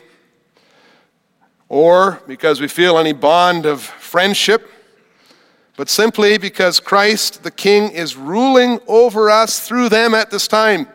or 1.69 2.21
because 2.27 2.61
we 2.61 2.67
feel 2.67 2.99
any 2.99 3.13
bond 3.13 3.65
of 3.65 3.81
friendship 3.81 4.69
but 5.81 5.89
simply 5.89 6.37
because 6.37 6.79
Christ 6.79 7.43
the 7.43 7.51
King 7.51 7.91
is 7.93 8.15
ruling 8.15 8.81
over 8.87 9.31
us 9.31 9.67
through 9.67 9.89
them 9.89 10.15
at 10.15 10.31
this 10.31 10.47
time. 10.47 10.87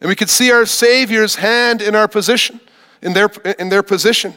And 0.00 0.08
we 0.08 0.16
could 0.16 0.30
see 0.30 0.50
our 0.50 0.64
Savior's 0.64 1.34
hand 1.34 1.82
in 1.82 1.94
our 1.94 2.08
position, 2.08 2.62
in 3.02 3.12
their, 3.12 3.26
in 3.58 3.68
their 3.68 3.82
position. 3.82 4.32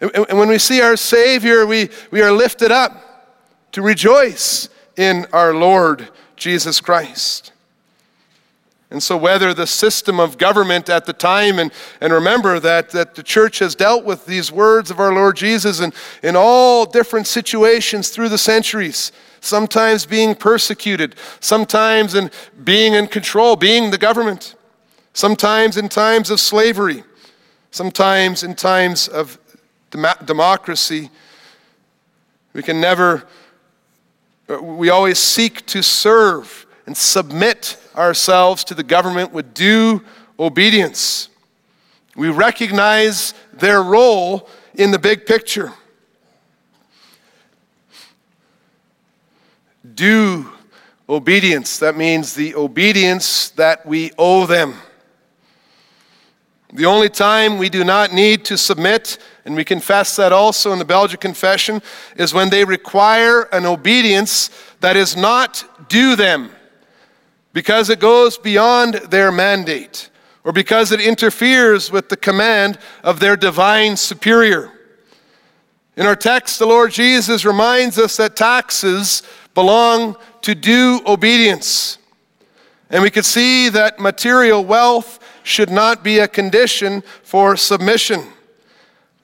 And, 0.00 0.12
and 0.14 0.38
when 0.38 0.48
we 0.48 0.58
see 0.58 0.80
our 0.80 0.96
Savior, 0.96 1.66
we, 1.66 1.88
we 2.12 2.22
are 2.22 2.30
lifted 2.30 2.70
up 2.70 3.34
to 3.72 3.82
rejoice 3.82 4.68
in 4.96 5.26
our 5.32 5.52
Lord 5.52 6.08
Jesus 6.36 6.80
Christ. 6.80 7.50
And 8.90 9.02
so, 9.02 9.18
whether 9.18 9.52
the 9.52 9.66
system 9.66 10.18
of 10.18 10.38
government 10.38 10.88
at 10.88 11.04
the 11.04 11.12
time, 11.12 11.58
and, 11.58 11.70
and 12.00 12.10
remember 12.10 12.58
that, 12.58 12.90
that 12.90 13.14
the 13.14 13.22
church 13.22 13.58
has 13.58 13.74
dealt 13.74 14.04
with 14.04 14.24
these 14.24 14.50
words 14.50 14.90
of 14.90 14.98
our 14.98 15.12
Lord 15.12 15.36
Jesus 15.36 15.80
in, 15.80 15.92
in 16.22 16.36
all 16.36 16.86
different 16.86 17.26
situations 17.26 18.08
through 18.08 18.30
the 18.30 18.38
centuries, 18.38 19.12
sometimes 19.40 20.06
being 20.06 20.34
persecuted, 20.34 21.16
sometimes 21.40 22.14
in 22.14 22.30
being 22.64 22.94
in 22.94 23.08
control, 23.08 23.56
being 23.56 23.90
the 23.90 23.98
government, 23.98 24.54
sometimes 25.12 25.76
in 25.76 25.90
times 25.90 26.30
of 26.30 26.40
slavery, 26.40 27.04
sometimes 27.70 28.42
in 28.42 28.54
times 28.54 29.06
of 29.06 29.38
dem- 29.90 30.06
democracy. 30.24 31.10
We 32.54 32.62
can 32.62 32.80
never, 32.80 33.26
uh, 34.48 34.62
we 34.62 34.88
always 34.88 35.18
seek 35.18 35.66
to 35.66 35.82
serve 35.82 36.64
and 36.88 36.96
submit 36.96 37.76
ourselves 37.94 38.64
to 38.64 38.74
the 38.74 38.82
government 38.82 39.30
with 39.30 39.52
due 39.52 40.02
obedience. 40.38 41.28
We 42.16 42.30
recognize 42.30 43.34
their 43.52 43.82
role 43.82 44.48
in 44.74 44.90
the 44.90 44.98
big 44.98 45.26
picture. 45.26 45.74
Due 49.94 50.50
obedience, 51.10 51.78
that 51.78 51.94
means 51.94 52.32
the 52.32 52.54
obedience 52.54 53.50
that 53.50 53.84
we 53.84 54.10
owe 54.16 54.46
them. 54.46 54.72
The 56.72 56.86
only 56.86 57.10
time 57.10 57.58
we 57.58 57.68
do 57.68 57.84
not 57.84 58.14
need 58.14 58.46
to 58.46 58.56
submit, 58.56 59.18
and 59.44 59.54
we 59.54 59.62
confess 59.62 60.16
that 60.16 60.32
also 60.32 60.72
in 60.72 60.78
the 60.78 60.86
Belgian 60.86 61.20
Confession, 61.20 61.82
is 62.16 62.32
when 62.32 62.48
they 62.48 62.64
require 62.64 63.42
an 63.52 63.66
obedience 63.66 64.48
that 64.80 64.96
is 64.96 65.18
not 65.18 65.90
due 65.90 66.16
them 66.16 66.52
because 67.58 67.90
it 67.90 67.98
goes 67.98 68.38
beyond 68.38 68.94
their 69.10 69.32
mandate 69.32 70.10
or 70.44 70.52
because 70.52 70.92
it 70.92 71.00
interferes 71.00 71.90
with 71.90 72.08
the 72.08 72.16
command 72.16 72.78
of 73.02 73.18
their 73.18 73.36
divine 73.36 73.96
superior. 73.96 74.70
In 75.96 76.06
our 76.06 76.14
text, 76.14 76.60
the 76.60 76.66
Lord 76.66 76.92
Jesus 76.92 77.44
reminds 77.44 77.98
us 77.98 78.16
that 78.18 78.36
taxes 78.36 79.24
belong 79.54 80.16
to 80.42 80.54
due 80.54 81.00
obedience. 81.04 81.98
And 82.90 83.02
we 83.02 83.10
could 83.10 83.24
see 83.24 83.68
that 83.70 83.98
material 83.98 84.64
wealth 84.64 85.18
should 85.42 85.68
not 85.68 86.04
be 86.04 86.20
a 86.20 86.28
condition 86.28 87.02
for 87.24 87.56
submission. 87.56 88.22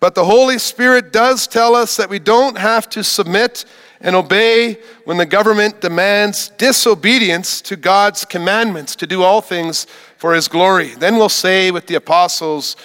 But 0.01 0.17
the 0.17 0.25
Holy 0.25 0.59
Spirit 0.59 1.13
does 1.13 1.47
tell 1.47 1.77
us 1.77 1.97
that 1.99 2.11
we 2.11 2.19
don't 2.19 2.59
have 2.59 2.89
to 2.89 3.05
submit 3.05 3.65
and 4.05 4.15
obey 4.15 4.79
when 5.07 5.17
the 5.17 5.27
government 5.27 5.81
demands 5.81 6.51
disobedience 6.51 7.63
to 7.63 7.75
God's 7.75 8.27
commandments 8.27 8.95
to 8.97 9.07
do 9.07 9.23
all 9.23 9.41
things 9.41 9.87
for 10.19 10.35
His 10.35 10.47
glory. 10.47 10.91
Then 10.91 11.17
we'll 11.17 11.31
say 11.31 11.71
with 11.71 11.87
the 11.87 11.95
apostles, 11.95 12.77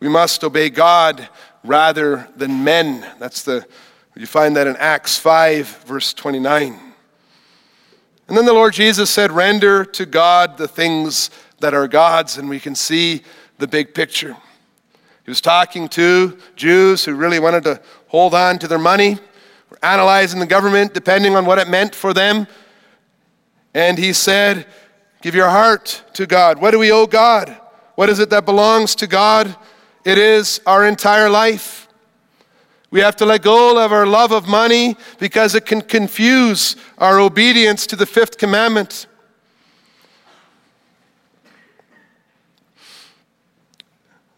we 0.00 0.08
must 0.08 0.42
obey 0.42 0.68
God 0.68 1.28
rather 1.62 2.28
than 2.36 2.64
men. 2.64 3.06
That's 3.18 3.42
the 3.42 3.64
you 4.16 4.26
find 4.26 4.56
that 4.56 4.68
in 4.68 4.76
Acts 4.76 5.16
5 5.18 5.84
verse 5.86 6.12
29. 6.12 6.78
And 8.28 8.36
then 8.36 8.44
the 8.44 8.52
Lord 8.52 8.72
Jesus 8.72 9.10
said, 9.10 9.32
"Render 9.32 9.84
to 9.84 10.06
God 10.06 10.56
the 10.56 10.68
things 10.68 11.30
that 11.60 11.74
are 11.74 11.88
God's," 11.88 12.36
and 12.36 12.48
we 12.48 12.60
can 12.60 12.74
see 12.74 13.22
the 13.58 13.66
big 13.66 13.94
picture. 13.94 14.36
He 15.24 15.30
was 15.30 15.40
talking 15.40 15.88
to 15.90 16.36
Jews 16.54 17.04
who 17.04 17.14
really 17.14 17.38
wanted 17.38 17.64
to 17.64 17.80
hold 18.08 18.34
on 18.34 18.58
to 18.60 18.68
their 18.68 18.78
money, 18.78 19.18
analyzing 19.82 20.40
the 20.40 20.46
government 20.46 20.94
depending 20.94 21.36
on 21.36 21.46
what 21.46 21.58
it 21.58 21.68
meant 21.68 21.94
for 21.94 22.12
them. 22.12 22.46
And 23.74 23.98
he 23.98 24.12
said, 24.12 24.66
Give 25.22 25.34
your 25.34 25.48
heart 25.48 26.02
to 26.12 26.26
God. 26.26 26.60
What 26.60 26.72
do 26.72 26.78
we 26.78 26.92
owe 26.92 27.06
God? 27.06 27.56
What 27.94 28.10
is 28.10 28.18
it 28.18 28.28
that 28.28 28.44
belongs 28.44 28.94
to 28.96 29.06
God? 29.06 29.56
It 30.04 30.18
is 30.18 30.60
our 30.66 30.86
entire 30.86 31.30
life. 31.30 31.88
We 32.90 33.00
have 33.00 33.16
to 33.16 33.26
let 33.26 33.42
go 33.42 33.82
of 33.82 33.90
our 33.90 34.06
love 34.06 34.32
of 34.32 34.46
money 34.46 34.96
because 35.18 35.54
it 35.54 35.64
can 35.64 35.80
confuse 35.80 36.76
our 36.98 37.18
obedience 37.18 37.86
to 37.86 37.96
the 37.96 38.06
fifth 38.06 38.36
commandment. 38.36 39.06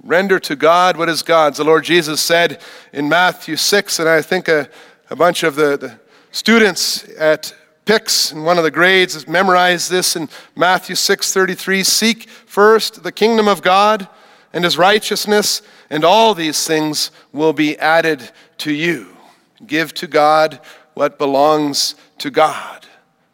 Render 0.02 0.38
to 0.38 0.54
God 0.54 0.96
what 0.96 1.08
is 1.08 1.22
God's. 1.22 1.58
The 1.58 1.64
Lord 1.64 1.82
Jesus 1.82 2.20
said 2.20 2.62
in 2.92 3.08
Matthew 3.08 3.56
6, 3.56 3.98
and 3.98 4.08
I 4.08 4.22
think 4.22 4.46
a, 4.46 4.70
a 5.10 5.16
bunch 5.16 5.42
of 5.42 5.54
the, 5.56 5.76
the 5.76 5.98
students 6.30 7.08
at 7.18 7.54
Picks 7.86 8.32
in 8.32 8.42
one 8.42 8.58
of 8.58 8.64
the 8.64 8.70
grades 8.72 9.28
memorized 9.28 9.92
this 9.92 10.16
in 10.16 10.28
Matthew 10.56 10.96
6:33 10.96 11.86
seek 11.86 12.28
first 12.28 13.04
the 13.04 13.12
kingdom 13.12 13.46
of 13.46 13.62
God 13.62 14.08
and 14.52 14.64
his 14.64 14.76
righteousness 14.76 15.62
and 15.88 16.04
all 16.04 16.34
these 16.34 16.66
things 16.66 17.12
will 17.32 17.52
be 17.52 17.78
added 17.78 18.32
to 18.58 18.72
you. 18.72 19.16
Give 19.64 19.94
to 19.94 20.08
God 20.08 20.58
what 20.94 21.16
belongs 21.16 21.94
to 22.18 22.28
God. 22.28 22.86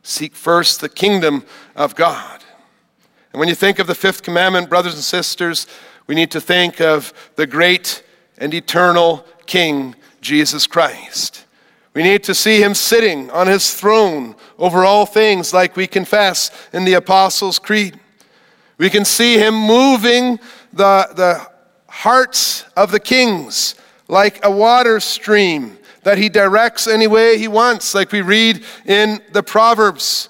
Seek 0.02 0.34
first 0.34 0.82
the 0.82 0.90
kingdom 0.90 1.46
of 1.74 1.94
God. 1.94 2.44
And 3.32 3.40
when 3.40 3.48
you 3.48 3.54
think 3.54 3.78
of 3.78 3.86
the 3.86 3.94
fifth 3.94 4.22
commandment 4.22 4.68
brothers 4.68 4.94
and 4.94 5.02
sisters 5.02 5.66
we 6.06 6.14
need 6.14 6.30
to 6.32 6.42
think 6.42 6.78
of 6.78 7.14
the 7.36 7.46
great 7.46 8.02
and 8.36 8.52
eternal 8.52 9.24
King, 9.46 9.94
Jesus 10.20 10.66
Christ. 10.66 11.46
We 11.94 12.02
need 12.02 12.24
to 12.24 12.34
see 12.34 12.62
him 12.62 12.74
sitting 12.74 13.30
on 13.30 13.46
his 13.46 13.74
throne 13.74 14.34
over 14.58 14.84
all 14.84 15.04
things, 15.04 15.52
like 15.52 15.76
we 15.76 15.86
confess 15.86 16.50
in 16.72 16.84
the 16.84 16.94
Apostles' 16.94 17.58
Creed. 17.58 17.98
We 18.78 18.88
can 18.88 19.04
see 19.04 19.38
him 19.38 19.54
moving 19.54 20.38
the, 20.72 21.08
the 21.14 21.46
hearts 21.88 22.64
of 22.76 22.90
the 22.90 23.00
kings 23.00 23.74
like 24.08 24.44
a 24.44 24.50
water 24.50 25.00
stream 25.00 25.78
that 26.02 26.18
he 26.18 26.28
directs 26.28 26.86
any 26.86 27.06
way 27.06 27.38
he 27.38 27.48
wants, 27.48 27.94
like 27.94 28.10
we 28.10 28.22
read 28.22 28.64
in 28.86 29.20
the 29.32 29.42
Proverbs. 29.42 30.28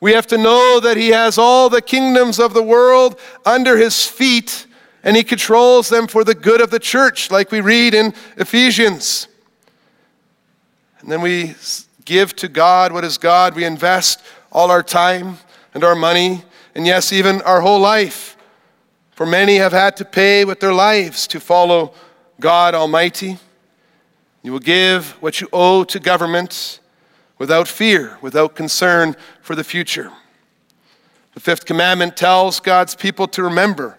We 0.00 0.12
have 0.14 0.26
to 0.28 0.38
know 0.38 0.80
that 0.80 0.96
he 0.96 1.08
has 1.08 1.36
all 1.36 1.68
the 1.68 1.82
kingdoms 1.82 2.38
of 2.38 2.54
the 2.54 2.62
world 2.62 3.20
under 3.44 3.76
his 3.76 4.06
feet 4.06 4.66
and 5.02 5.16
he 5.16 5.22
controls 5.22 5.88
them 5.88 6.06
for 6.06 6.24
the 6.24 6.34
good 6.34 6.60
of 6.60 6.70
the 6.70 6.78
church, 6.78 7.30
like 7.30 7.50
we 7.50 7.60
read 7.60 7.94
in 7.94 8.14
Ephesians. 8.36 9.28
And 11.00 11.10
then 11.10 11.20
we 11.20 11.54
give 12.04 12.34
to 12.36 12.48
God 12.48 12.92
what 12.92 13.04
is 13.04 13.18
God. 13.18 13.54
We 13.54 13.64
invest 13.64 14.22
all 14.52 14.70
our 14.70 14.82
time 14.82 15.38
and 15.74 15.84
our 15.84 15.94
money, 15.94 16.42
and 16.74 16.86
yes, 16.86 17.12
even 17.12 17.40
our 17.42 17.60
whole 17.60 17.80
life. 17.80 18.36
For 19.12 19.26
many 19.26 19.56
have 19.56 19.72
had 19.72 19.96
to 19.98 20.04
pay 20.04 20.44
with 20.44 20.60
their 20.60 20.72
lives 20.72 21.26
to 21.28 21.40
follow 21.40 21.92
God 22.40 22.74
Almighty. 22.74 23.38
You 24.42 24.52
will 24.52 24.58
give 24.58 25.10
what 25.22 25.40
you 25.40 25.48
owe 25.52 25.84
to 25.84 26.00
government 26.00 26.80
without 27.38 27.68
fear, 27.68 28.18
without 28.20 28.54
concern 28.54 29.14
for 29.42 29.54
the 29.54 29.64
future. 29.64 30.10
The 31.34 31.40
fifth 31.40 31.64
commandment 31.64 32.16
tells 32.16 32.60
God's 32.60 32.94
people 32.94 33.26
to 33.28 33.42
remember 33.42 33.98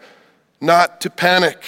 not 0.59 1.01
to 1.01 1.09
panic, 1.09 1.63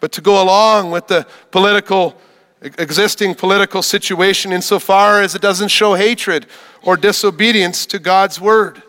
but 0.00 0.12
to 0.12 0.20
go 0.20 0.42
along 0.42 0.90
with 0.90 1.08
the 1.08 1.26
political, 1.50 2.16
existing 2.62 3.34
political 3.34 3.82
situation 3.82 4.52
insofar 4.52 5.20
as 5.20 5.34
it 5.34 5.42
doesn't 5.42 5.68
show 5.68 5.94
hatred 5.94 6.46
or 6.82 6.96
disobedience 6.96 7.86
to 7.86 7.98
God's 7.98 8.40
word. 8.40 8.82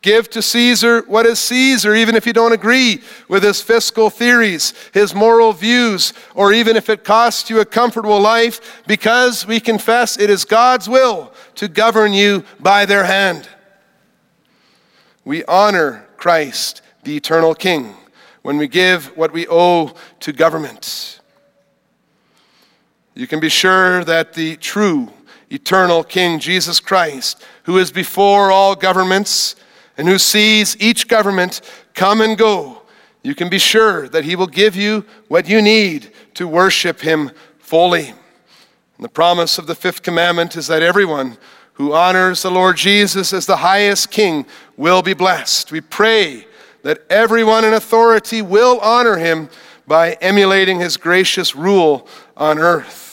Give 0.00 0.30
to 0.30 0.42
Caesar 0.42 1.02
what 1.02 1.26
is 1.26 1.40
Caesar, 1.40 1.94
even 1.94 2.14
if 2.14 2.24
you 2.24 2.32
don't 2.32 2.52
agree 2.52 3.02
with 3.28 3.42
his 3.42 3.60
fiscal 3.60 4.10
theories, 4.10 4.72
his 4.92 5.14
moral 5.14 5.52
views, 5.52 6.12
or 6.34 6.52
even 6.52 6.76
if 6.76 6.88
it 6.88 7.02
costs 7.02 7.50
you 7.50 7.60
a 7.60 7.64
comfortable 7.64 8.20
life, 8.20 8.82
because 8.86 9.44
we 9.44 9.58
confess 9.58 10.18
it 10.18 10.30
is 10.30 10.44
God's 10.44 10.88
will 10.88 11.32
to 11.56 11.66
govern 11.66 12.12
you 12.12 12.44
by 12.60 12.86
their 12.86 13.04
hand. 13.04 13.48
We 15.24 15.44
honor 15.46 16.06
Christ, 16.16 16.80
the 17.02 17.16
eternal 17.16 17.54
King 17.54 17.94
when 18.42 18.56
we 18.56 18.68
give 18.68 19.16
what 19.16 19.32
we 19.32 19.46
owe 19.48 19.92
to 20.20 20.32
government. 20.32 21.17
You 23.18 23.26
can 23.26 23.40
be 23.40 23.48
sure 23.48 24.04
that 24.04 24.34
the 24.34 24.54
true, 24.54 25.12
eternal 25.50 26.04
King, 26.04 26.38
Jesus 26.38 26.78
Christ, 26.78 27.44
who 27.64 27.76
is 27.78 27.90
before 27.90 28.52
all 28.52 28.76
governments 28.76 29.56
and 29.96 30.06
who 30.06 30.18
sees 30.20 30.76
each 30.78 31.08
government 31.08 31.60
come 31.94 32.20
and 32.20 32.38
go, 32.38 32.82
you 33.24 33.34
can 33.34 33.48
be 33.48 33.58
sure 33.58 34.08
that 34.10 34.24
he 34.24 34.36
will 34.36 34.46
give 34.46 34.76
you 34.76 35.04
what 35.26 35.48
you 35.48 35.60
need 35.60 36.12
to 36.34 36.46
worship 36.46 37.00
him 37.00 37.32
fully. 37.58 38.10
And 38.10 39.04
the 39.04 39.08
promise 39.08 39.58
of 39.58 39.66
the 39.66 39.74
fifth 39.74 40.04
commandment 40.04 40.54
is 40.54 40.68
that 40.68 40.82
everyone 40.82 41.38
who 41.72 41.94
honors 41.94 42.42
the 42.42 42.52
Lord 42.52 42.76
Jesus 42.76 43.32
as 43.32 43.46
the 43.46 43.56
highest 43.56 44.12
king 44.12 44.46
will 44.76 45.02
be 45.02 45.12
blessed. 45.12 45.72
We 45.72 45.80
pray 45.80 46.46
that 46.82 47.02
everyone 47.10 47.64
in 47.64 47.74
authority 47.74 48.42
will 48.42 48.78
honor 48.78 49.16
him 49.16 49.48
by 49.88 50.12
emulating 50.20 50.78
his 50.78 50.96
gracious 50.96 51.56
rule 51.56 52.06
on 52.36 52.60
earth. 52.60 53.06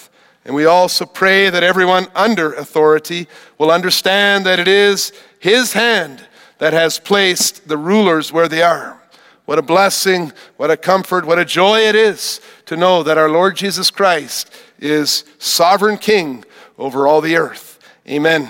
And 0.45 0.53
we 0.53 0.65
also 0.65 1.05
pray 1.05 1.49
that 1.49 1.63
everyone 1.63 2.07
under 2.15 2.53
authority 2.53 3.27
will 3.57 3.71
understand 3.71 4.45
that 4.45 4.59
it 4.59 4.67
is 4.67 5.11
his 5.39 5.73
hand 5.73 6.27
that 6.59 6.73
has 6.73 6.99
placed 6.99 7.67
the 7.67 7.77
rulers 7.77 8.31
where 8.31 8.47
they 8.47 8.61
are. 8.61 9.01
What 9.45 9.59
a 9.59 9.63
blessing, 9.63 10.31
what 10.57 10.71
a 10.71 10.77
comfort, 10.77 11.25
what 11.25 11.39
a 11.39 11.45
joy 11.45 11.81
it 11.81 11.95
is 11.95 12.41
to 12.67 12.77
know 12.77 13.03
that 13.03 13.17
our 13.17 13.29
Lord 13.29 13.55
Jesus 13.55 13.91
Christ 13.91 14.51
is 14.79 15.23
sovereign 15.39 15.97
king 15.97 16.45
over 16.77 17.07
all 17.07 17.21
the 17.21 17.35
earth. 17.35 17.79
Amen. 18.07 18.49